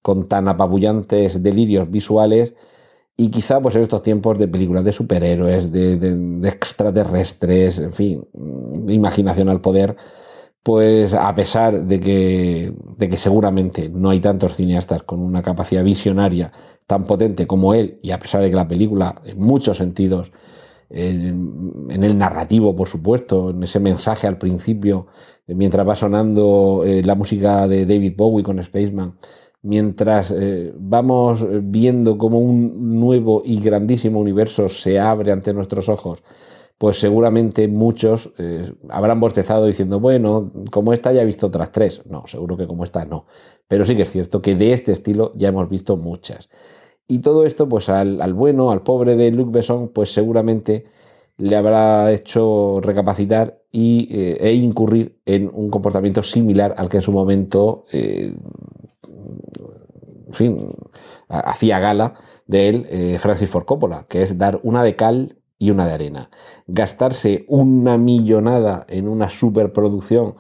[0.02, 2.56] con tan apabullantes delirios visuales,
[3.22, 8.26] y quizá pues en estos tiempos de películas de superhéroes, de, de, extraterrestres, en fin,
[8.34, 9.96] de imaginación al poder,
[10.64, 15.84] pues a pesar de que, de que seguramente no hay tantos cineastas con una capacidad
[15.84, 16.52] visionaria
[16.88, 20.32] tan potente como él, y a pesar de que la película en muchos sentidos
[20.90, 25.06] en, en, el narrativo, por supuesto, en ese mensaje al principio,
[25.46, 29.14] mientras va sonando eh, la música de David Bowie con Spaceman,
[29.62, 36.24] mientras eh, vamos viendo cómo un nuevo y grandísimo universo se abre ante nuestros ojos,
[36.82, 42.02] pues seguramente muchos eh, habrán bostezado diciendo, bueno, como esta ya he visto otras tres.
[42.10, 43.28] No, seguro que como esta no.
[43.68, 46.50] Pero sí que es cierto que de este estilo ya hemos visto muchas.
[47.08, 50.86] Y todo esto, pues al, bueno, al pobre de Luc Besson, pues seguramente
[51.38, 57.04] le habrá hecho recapacitar y, eh, e incurrir en un comportamiento similar al que en
[57.04, 57.84] su momento,
[60.32, 60.74] en fin,
[61.28, 62.14] hacía gala
[62.48, 65.94] de él eh, Francis Ford Coppola, que es dar una de cal y una de
[65.94, 66.30] arena.
[66.68, 70.36] Gastarse una millonada en una superproducción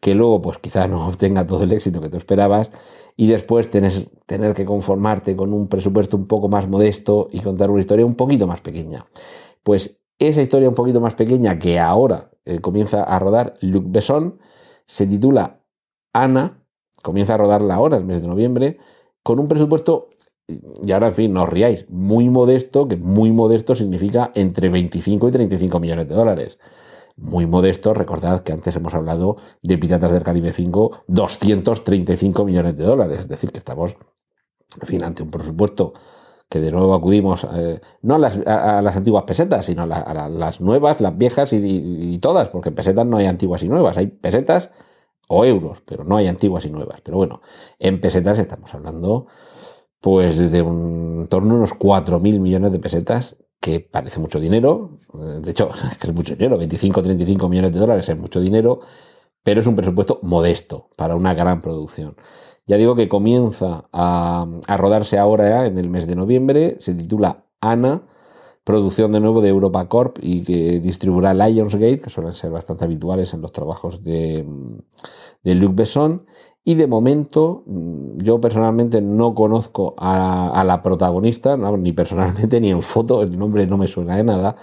[0.00, 2.72] que luego, pues quizá no obtenga todo el éxito que tú esperabas,
[3.16, 4.08] y después tener,
[4.54, 8.46] que conformarte con un presupuesto un poco más modesto y contar una historia un poquito
[8.46, 9.06] más pequeña.
[9.62, 14.40] Pues esa historia un poquito más pequeña que ahora eh, comienza a rodar Luc Besson
[14.86, 15.60] se titula
[16.12, 16.64] Ana,
[17.02, 18.78] comienza a rodarla ahora, el mes de noviembre,
[19.22, 20.10] con un presupuesto,
[20.48, 25.28] y ahora en fin, no os riáis, muy modesto, que muy modesto significa entre 25
[25.28, 26.58] y 35 millones de dólares
[27.16, 27.94] muy modesto.
[27.94, 33.20] Recordad que antes hemos hablado de Piratas del Caribe 5, 235 millones de dólares.
[33.20, 33.96] Es decir, que estamos,
[34.80, 35.92] en fin, ante un presupuesto
[36.48, 40.28] que de nuevo acudimos eh, no a las, a, las, antiguas pesetas, sino a, a,
[40.28, 44.08] las nuevas, las viejas y, y, todas, porque pesetas no hay antiguas y nuevas, hay
[44.08, 44.68] pesetas
[45.28, 47.00] o euros, pero no hay antiguas y nuevas.
[47.02, 47.40] Pero bueno,
[47.78, 49.26] en pesetas estamos hablando
[50.00, 54.98] pues de un, en torno a unos 4.000 millones de pesetas, que parece mucho dinero,
[55.14, 55.70] de hecho
[56.02, 58.80] es mucho dinero, 25 35 millones de dólares es mucho dinero,
[59.44, 62.16] pero es un presupuesto modesto para una gran producción.
[62.66, 67.46] Ya digo que comienza a, a rodarse ahora en el mes de noviembre, se titula
[67.60, 68.02] Ana,
[68.64, 73.34] producción de nuevo de Europa Corp y que distribuirá Lionsgate, que suelen ser bastante habituales
[73.34, 74.46] en los trabajos de,
[75.42, 76.26] de Luc Besson.
[76.64, 83.22] Y de momento, yo personalmente no conozco a, la protagonista, ni personalmente ni en foto,
[83.22, 84.54] el nombre no me suena de nada,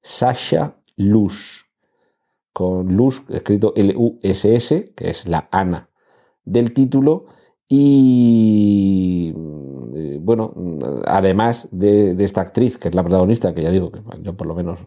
[0.00, 1.66] Sasha Luz,
[2.52, 5.90] con Luz escrito L-U-S-S, que es la Ana
[6.44, 7.26] del título,
[7.68, 9.32] y
[10.20, 10.52] bueno,
[11.06, 14.46] además de, de, esta actriz, que es la protagonista, que ya digo que yo por
[14.46, 14.78] lo menos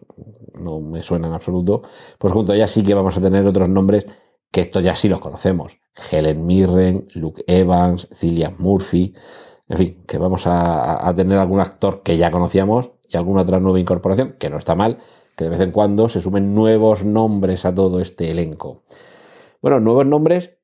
[0.54, 1.82] no me suena en absoluto,
[2.18, 4.06] pues junto a ella sí que vamos a tener otros nombres
[4.52, 5.78] que estos ya sí los conocemos.
[6.10, 9.14] Helen Mirren, Luke Evans, Cillian Murphy,
[9.68, 13.58] en fin, que vamos a, a, tener algún actor que ya conocíamos y alguna otra
[13.58, 14.98] nueva incorporación, que no está mal,
[15.36, 18.84] que de vez en cuando se sumen nuevos nombres a todo este elenco.
[19.60, 20.58] Bueno, nuevos nombres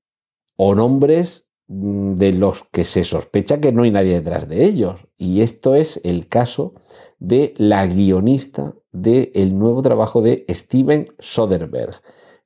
[0.56, 5.06] o nombres de los que se sospecha que no hay nadie detrás de ellos.
[5.18, 6.74] Y esto es el caso
[7.18, 11.94] de la guionista del el nuevo trabajo de Steven Soderbergh.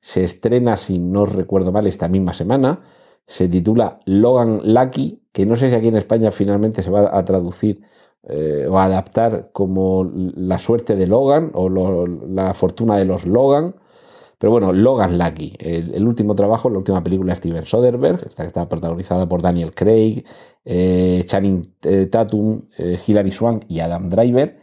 [0.01, 2.81] Se estrena, si no recuerdo mal, esta misma semana.
[3.25, 7.23] Se titula Logan Lucky, que no sé si aquí en España finalmente se va a
[7.23, 7.81] traducir
[8.23, 13.75] eh, o a adaptar como La suerte de Logan o La fortuna de los Logan.
[14.43, 18.47] Pero bueno, Logan Lucky, el, último trabajo, la última película de Steven Soderbergh, esta que
[18.47, 20.25] está protagonizada por Daniel Craig,
[20.65, 24.59] eh, Channing eh, Tatum, eh, Hilary Swank y Adam Driver.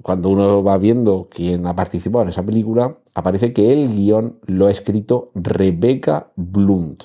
[0.00, 4.68] Cuando uno va viendo quién ha participado en esa película, aparece que el guion lo
[4.68, 7.02] ha escrito Rebecca Blunt,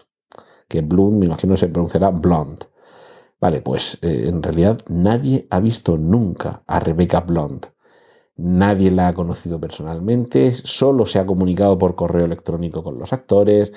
[0.70, 2.64] que Blunt me imagino se pronunciará Blunt.
[3.42, 7.66] Vale, pues en realidad nadie ha visto nunca a Rebecca Blunt.
[8.38, 13.74] Nadie la ha conocido personalmente, solo se ha comunicado por correo electrónico con los actores.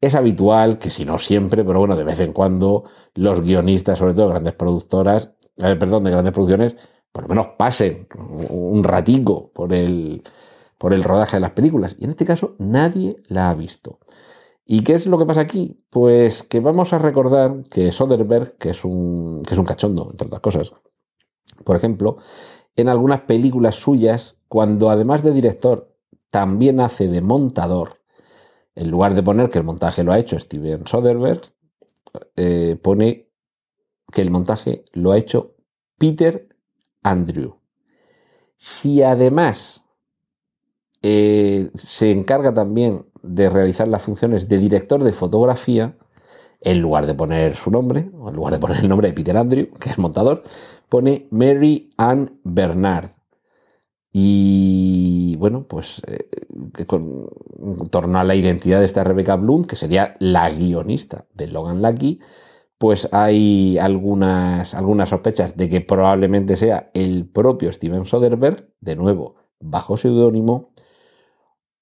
[0.00, 2.84] Es habitual que, si no siempre, pero bueno, de vez en cuando,
[3.14, 6.76] los guionistas, sobre todo grandes productoras, eh, perdón, de grandes producciones,
[7.12, 8.06] por lo menos pasen
[8.50, 10.22] un ratico por el,
[10.78, 11.96] por el rodaje de las películas.
[11.98, 13.98] Y en este caso, nadie la ha visto.
[14.64, 15.82] ¿Y qué es lo que pasa aquí?
[15.90, 20.26] Pues que vamos a recordar que Soderbergh, que es un, que es un cachondo, entre
[20.26, 20.72] otras cosas,
[21.64, 22.16] por ejemplo,
[22.78, 25.94] en algunas películas suyas, cuando además de director
[26.30, 27.98] también hace de montador,
[28.74, 31.42] en lugar de poner que el montaje lo ha hecho Steven Soderbergh,
[32.36, 33.28] eh, pone
[34.12, 35.56] que el montaje lo ha hecho
[35.98, 36.48] Peter
[37.02, 37.56] Andrew.
[38.56, 39.84] Si además
[41.02, 45.96] eh, se encarga también de realizar las funciones de director de fotografía,
[46.60, 49.36] en lugar de poner su nombre, o en lugar de poner el nombre de Peter
[49.36, 50.42] Andrew, que es montador,
[50.88, 53.10] pone Mary Ann Bernard.
[54.12, 56.28] Y bueno, pues eh,
[56.86, 57.28] con,
[57.58, 61.82] en torno a la identidad de esta Rebecca Bloom, que sería la guionista de Logan
[61.82, 62.20] Lucky,
[62.78, 69.34] pues hay algunas, algunas sospechas de que probablemente sea el propio Steven Soderbergh, de nuevo,
[69.60, 70.72] bajo seudónimo,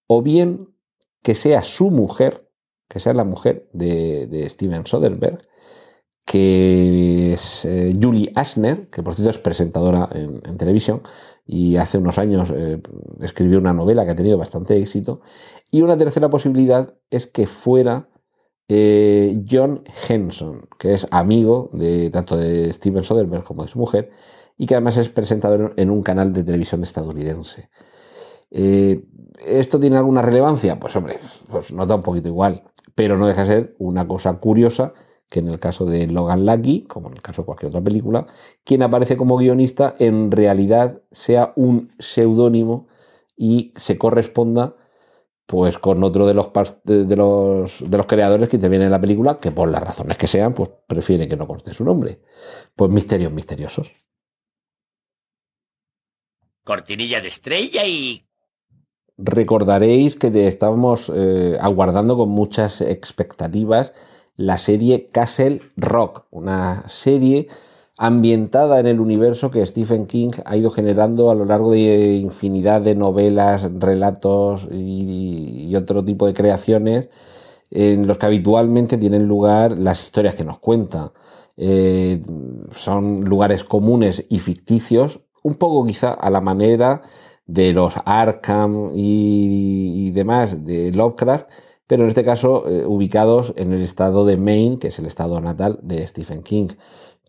[0.07, 0.75] o bien
[1.23, 2.49] que sea su mujer,
[2.89, 5.41] que sea la mujer de, de Steven Soderbergh,
[6.27, 11.03] que es eh, Julie Asner, que por cierto es presentadora en, televisión
[11.47, 12.83] y hace unos años eh,
[13.21, 15.21] escribió una novela que ha tenido bastante éxito.
[15.71, 18.09] Y una tercera posibilidad es que fuera
[18.69, 24.11] eh, John Henson, que es amigo de tanto de Steven Soderbergh como de su mujer
[24.59, 27.71] y que además es presentador en un canal de televisión estadounidense.
[28.51, 30.81] ¿Esto tiene alguna relevancia?
[30.81, 31.19] Pues hombre,
[31.49, 32.65] pues nos da un poquito igual,
[32.97, 34.93] pero no deja de ser una cosa curiosa
[35.29, 38.27] que en el caso de Logan Lucky, como en el caso de cualquier otra película,
[38.65, 42.89] quien aparece como guionista en realidad sea un seudónimo
[43.37, 44.77] y se corresponda
[45.47, 46.51] pues con otro de los,
[46.85, 50.27] de los, de los creadores que interviene en la película, que por las razones que
[50.27, 52.21] sean, pues prefiere que no conste su nombre.
[52.75, 53.93] Pues misterios misteriosos.
[56.65, 58.23] Cortinilla de estrella y...
[59.19, 63.93] Recordaréis que estábamos eh, aguardando con muchas expectativas
[64.37, 67.49] la serie Castle Rock, una serie
[67.99, 72.83] ambientada en el universo que Stephen King ha ido generando a lo largo de infinidad
[72.83, 77.11] de novelas, relatos y, otro tipo de creaciones
[77.71, 81.13] en los que habitualmente tienen lugar las historias que nos cuenta.
[81.59, 82.23] eh,
[82.77, 87.03] son lugares comunes y ficticios, un poco quizá a la manera
[87.47, 91.49] de los Arkham y, demás de Lovecraft,
[91.87, 95.41] pero en este caso eh, ubicados en el estado de Maine, que es el estado
[95.41, 96.69] natal de Stephen King.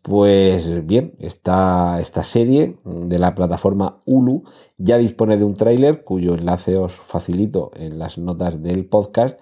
[0.02, 4.44] Pues bien, esta, esta serie de la plataforma Hulu
[4.78, 9.38] ya dispone de un tráiler cuyo enlace os facilito en las notas del podcast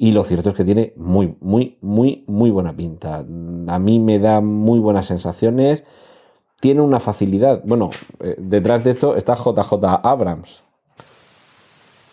[0.00, 3.16] y lo cierto es que tiene muy, muy, muy, muy buena pinta.
[3.18, 5.82] A mí me da muy buenas sensaciones.
[6.60, 7.62] Tiene una facilidad.
[7.64, 7.90] Bueno,
[8.20, 9.72] eh, detrás de esto está JJ
[10.04, 10.62] Abrams.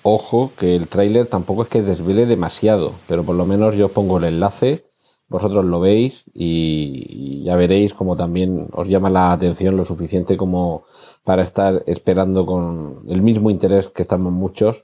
[0.08, 4.20] Ojo que el tráiler tampoco es que desvele demasiado, pero por lo menos yo pongo
[4.20, 4.86] el enlace
[5.28, 10.84] vosotros lo veis y, ya veréis como también os llama la atención lo suficiente como
[11.24, 14.84] para estar esperando con el mismo interés que estamos muchos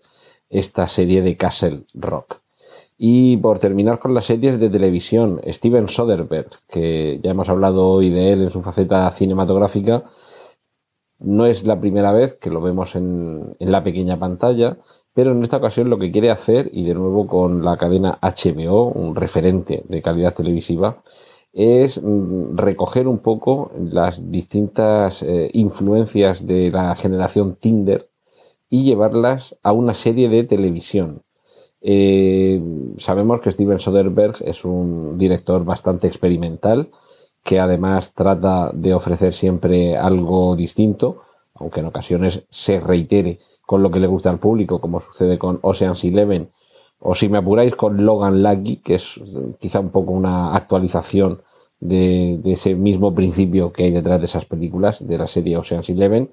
[0.49, 2.41] esta serie de Castle Rock.
[2.97, 8.09] Y por terminar con las series de televisión, Steven Soderbergh, que ya hemos hablado hoy
[8.09, 10.03] de él en su faceta cinematográfica,
[11.19, 14.77] no es la primera vez que lo vemos en la pequeña pantalla
[15.13, 18.85] pero en esta ocasión lo que quiere hacer, y de nuevo con la cadena HBO,
[18.85, 21.01] un referente de calidad televisiva,
[21.53, 28.09] es mm, recoger un poco las distintas eh, influencias de la generación Tinder
[28.69, 31.23] y llevarlas a una serie de televisión.
[31.81, 32.61] Eh,
[32.99, 36.89] sabemos que Steven Soderbergh es un director bastante experimental,
[37.43, 41.23] que además trata de ofrecer siempre algo distinto,
[41.55, 43.39] aunque en ocasiones se reitere
[43.71, 46.49] con lo que le gusta al público, como sucede con Ocean's Eleven,
[46.99, 49.17] o si me apuráis con Logan Lucky, que es
[49.61, 51.41] quizá un poco una actualización
[51.79, 56.31] de, ese mismo principio que hay detrás de esas películas, de la serie Ocean's Eleven.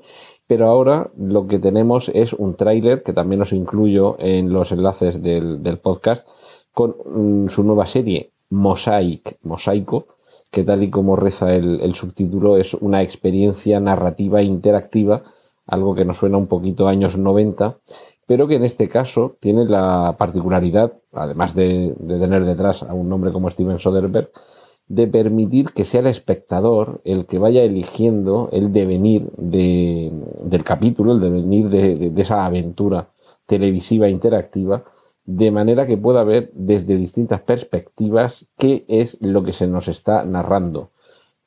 [0.48, 5.22] Pero ahora lo que tenemos es un tráiler que también os incluyo en los enlaces
[5.22, 6.26] del, podcast
[6.74, 10.08] con mm, su nueva serie Mosaic, Mosaico,
[10.50, 15.22] que tal y como reza el subtítulo es una experiencia narrativa interactiva
[15.68, 17.78] algo que nos suena un poquito años 90,
[18.26, 23.32] pero que en este caso tiene la particularidad, además de, tener detrás a un nombre
[23.32, 24.30] como Steven Soderbergh,
[24.88, 31.20] de permitir que sea el espectador el que vaya eligiendo el devenir del capítulo, el
[31.20, 33.10] devenir de, de esa aventura
[33.46, 34.84] televisiva interactiva,
[35.26, 40.24] de manera que pueda ver desde distintas perspectivas qué es lo que se nos está
[40.24, 40.90] narrando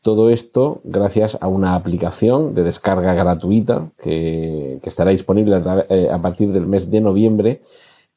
[0.02, 6.52] todo esto gracias a una aplicación de descarga gratuita que, estará disponible eh, a, partir
[6.52, 7.62] del mes de noviembre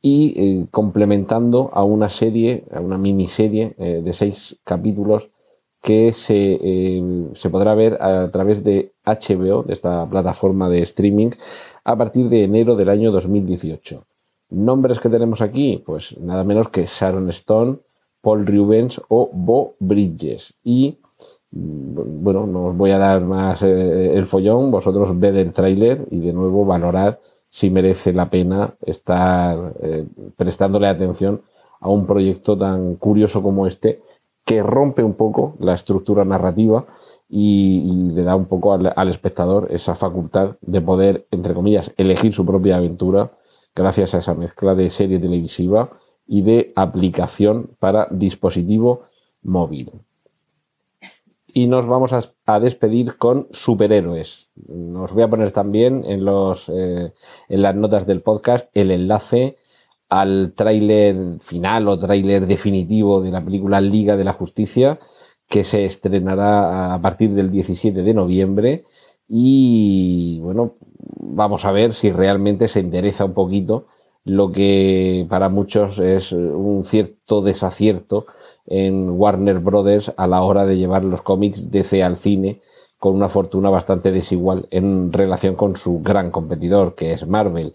[0.01, 5.31] y eh, complementando a una serie, a una miniserie eh, de seis capítulos
[5.83, 7.03] que se,
[7.35, 11.33] se, podrá ver a través de HBO, de esta plataforma de streaming,
[11.85, 14.03] a partir de enero del año 2018.
[14.49, 17.81] Nombres que tenemos aquí, pues nada menos que Sharon Stone,
[18.23, 20.55] Paul Rubens o Bo Bridges.
[20.65, 20.97] Y
[21.57, 26.19] bueno, no os voy a dar más eh, el follón, vosotros ved el tráiler y
[26.19, 30.05] de nuevo valorad si merece la pena estar eh,
[30.37, 31.43] prestándole atención
[31.81, 34.03] a un proyecto tan curioso como este
[34.45, 36.87] que rompe un poco la estructura narrativa
[37.29, 42.33] y, le da un poco al, al, espectador esa facultad de poder, entre comillas, elegir
[42.33, 43.31] su propia aventura
[43.75, 45.91] gracias a esa mezcla de serie televisiva
[46.27, 49.03] y de aplicación para dispositivo
[49.43, 50.04] móvil
[51.55, 54.49] y nos vamos a, despedir con superhéroes.
[54.69, 57.13] Nos voy a poner también en, los, eh,
[57.49, 59.57] en las notas del podcast el enlace
[60.09, 64.99] al tráiler final o tráiler definitivo de la película Liga de la Justicia
[65.49, 68.85] que se estrenará a partir del 17 de noviembre
[69.29, 73.87] y bueno, vamos a ver si realmente se endereza un poquito
[74.25, 78.27] lo que para muchos es un cierto desacierto
[78.67, 82.61] en Warner Brothers a la hora de llevar los cómics DC al cine
[82.99, 87.75] con una fortuna bastante desigual en relación con su gran competidor, que es Marvel.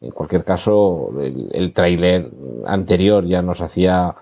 [0.00, 2.30] En cualquier caso, el, el tráiler
[2.64, 4.16] anterior ya nos hacía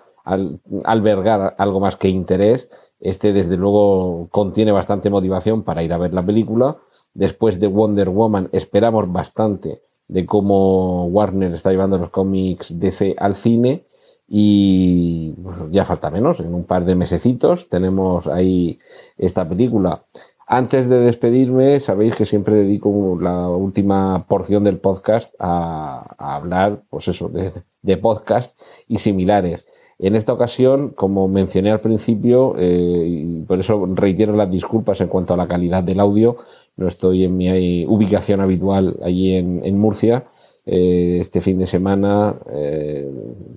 [0.85, 2.69] albergar algo más que interés.
[3.01, 6.79] Este, desde luego, contiene bastante motivación para ir a ver la película.
[7.15, 13.37] Después de Wonder Woman, esperamos bastante de cómo Warner está llevando los cómics DC al
[13.37, 13.85] cine
[14.29, 15.35] y
[15.71, 18.79] ya falta menos, en un par de mesecitos tenemos ahí
[19.17, 20.03] esta película.
[20.47, 27.09] Antes de despedirme, sabéis que siempre dedico la última porción del podcast a, hablar, pues
[27.09, 29.67] eso, de, podcast y similares.
[29.99, 35.09] En esta ocasión, como mencioné al principio, eh, y por eso reitero las disculpas en
[35.09, 36.37] cuanto a la calidad del audio,
[36.77, 40.29] no estoy en mi ubicación habitual allí en Murcia,
[40.71, 42.37] este fin de semana,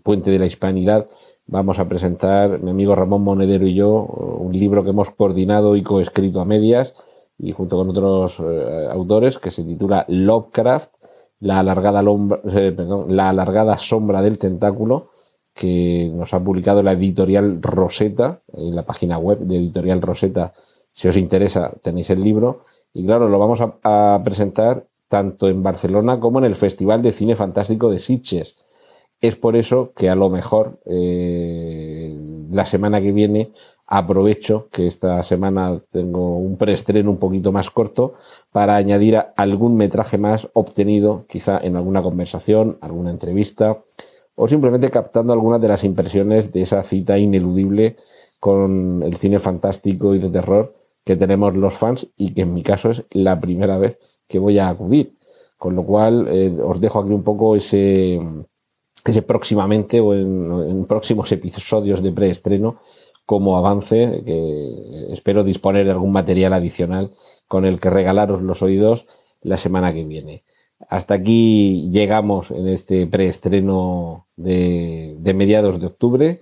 [0.03, 1.07] Puente de la Hispanidad,
[1.45, 5.83] vamos a presentar mi amigo Ramón Monedero y yo un libro que hemos coordinado y
[5.83, 6.93] coescrito a medias
[7.37, 8.39] y junto con otros
[8.91, 10.93] autores que se titula Lovecraft,
[11.41, 15.11] la alargada, la alargada sombra del tentáculo
[15.53, 20.53] que nos ha publicado la editorial Rosetta, en la página web de editorial Rosetta,
[20.91, 22.61] si os interesa tenéis el libro,
[22.93, 27.35] y claro, lo vamos a, presentar tanto en Barcelona como en el Festival de Cine
[27.35, 28.55] Fantástico de Sitges.
[29.19, 32.17] Es por eso que a lo mejor eh,
[32.49, 33.51] la semana que viene
[33.87, 38.13] aprovecho que esta semana tengo un preestreno un poquito más corto
[38.53, 43.79] para añadir algún metraje más obtenido quizá en alguna conversación, alguna entrevista
[44.35, 47.97] o simplemente captando algunas de las impresiones de esa cita ineludible
[48.39, 52.63] con el cine fantástico y de terror que tenemos los fans y que en mi
[52.63, 53.99] caso es la primera vez
[54.31, 55.13] que voy a acudir.
[55.57, 58.19] Con lo cual eh, os dejo aquí un poco ese,
[59.05, 62.79] ese próximamente o en, próximos episodios de preestreno
[63.27, 67.11] como avance, que espero disponer de algún material adicional
[67.47, 69.05] con el que regalaros los oídos
[69.41, 70.43] la semana que viene.
[70.89, 76.41] Hasta aquí llegamos en este preestreno de, de mediados de octubre.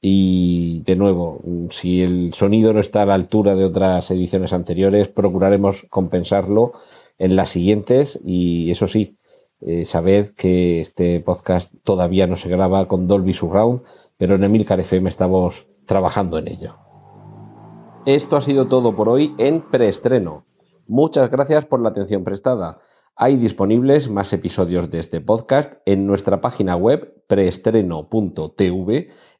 [0.00, 5.08] Y de nuevo, si el sonido no está a la altura de otras ediciones anteriores,
[5.08, 6.72] procuraremos compensarlo
[7.18, 8.18] en las siguientes.
[8.24, 9.18] Y eso sí,
[9.60, 13.82] eh, sabed que este podcast todavía no se graba con Dolby Surround,
[14.16, 16.76] pero en Emilcar FM estamos trabajando en ello.
[18.06, 20.46] Esto ha sido todo por hoy en preestreno.
[20.86, 22.78] Muchas gracias por la atención prestada.
[23.16, 29.08] Hay disponibles más episodios de este podcast en nuestra página web preestreno.tv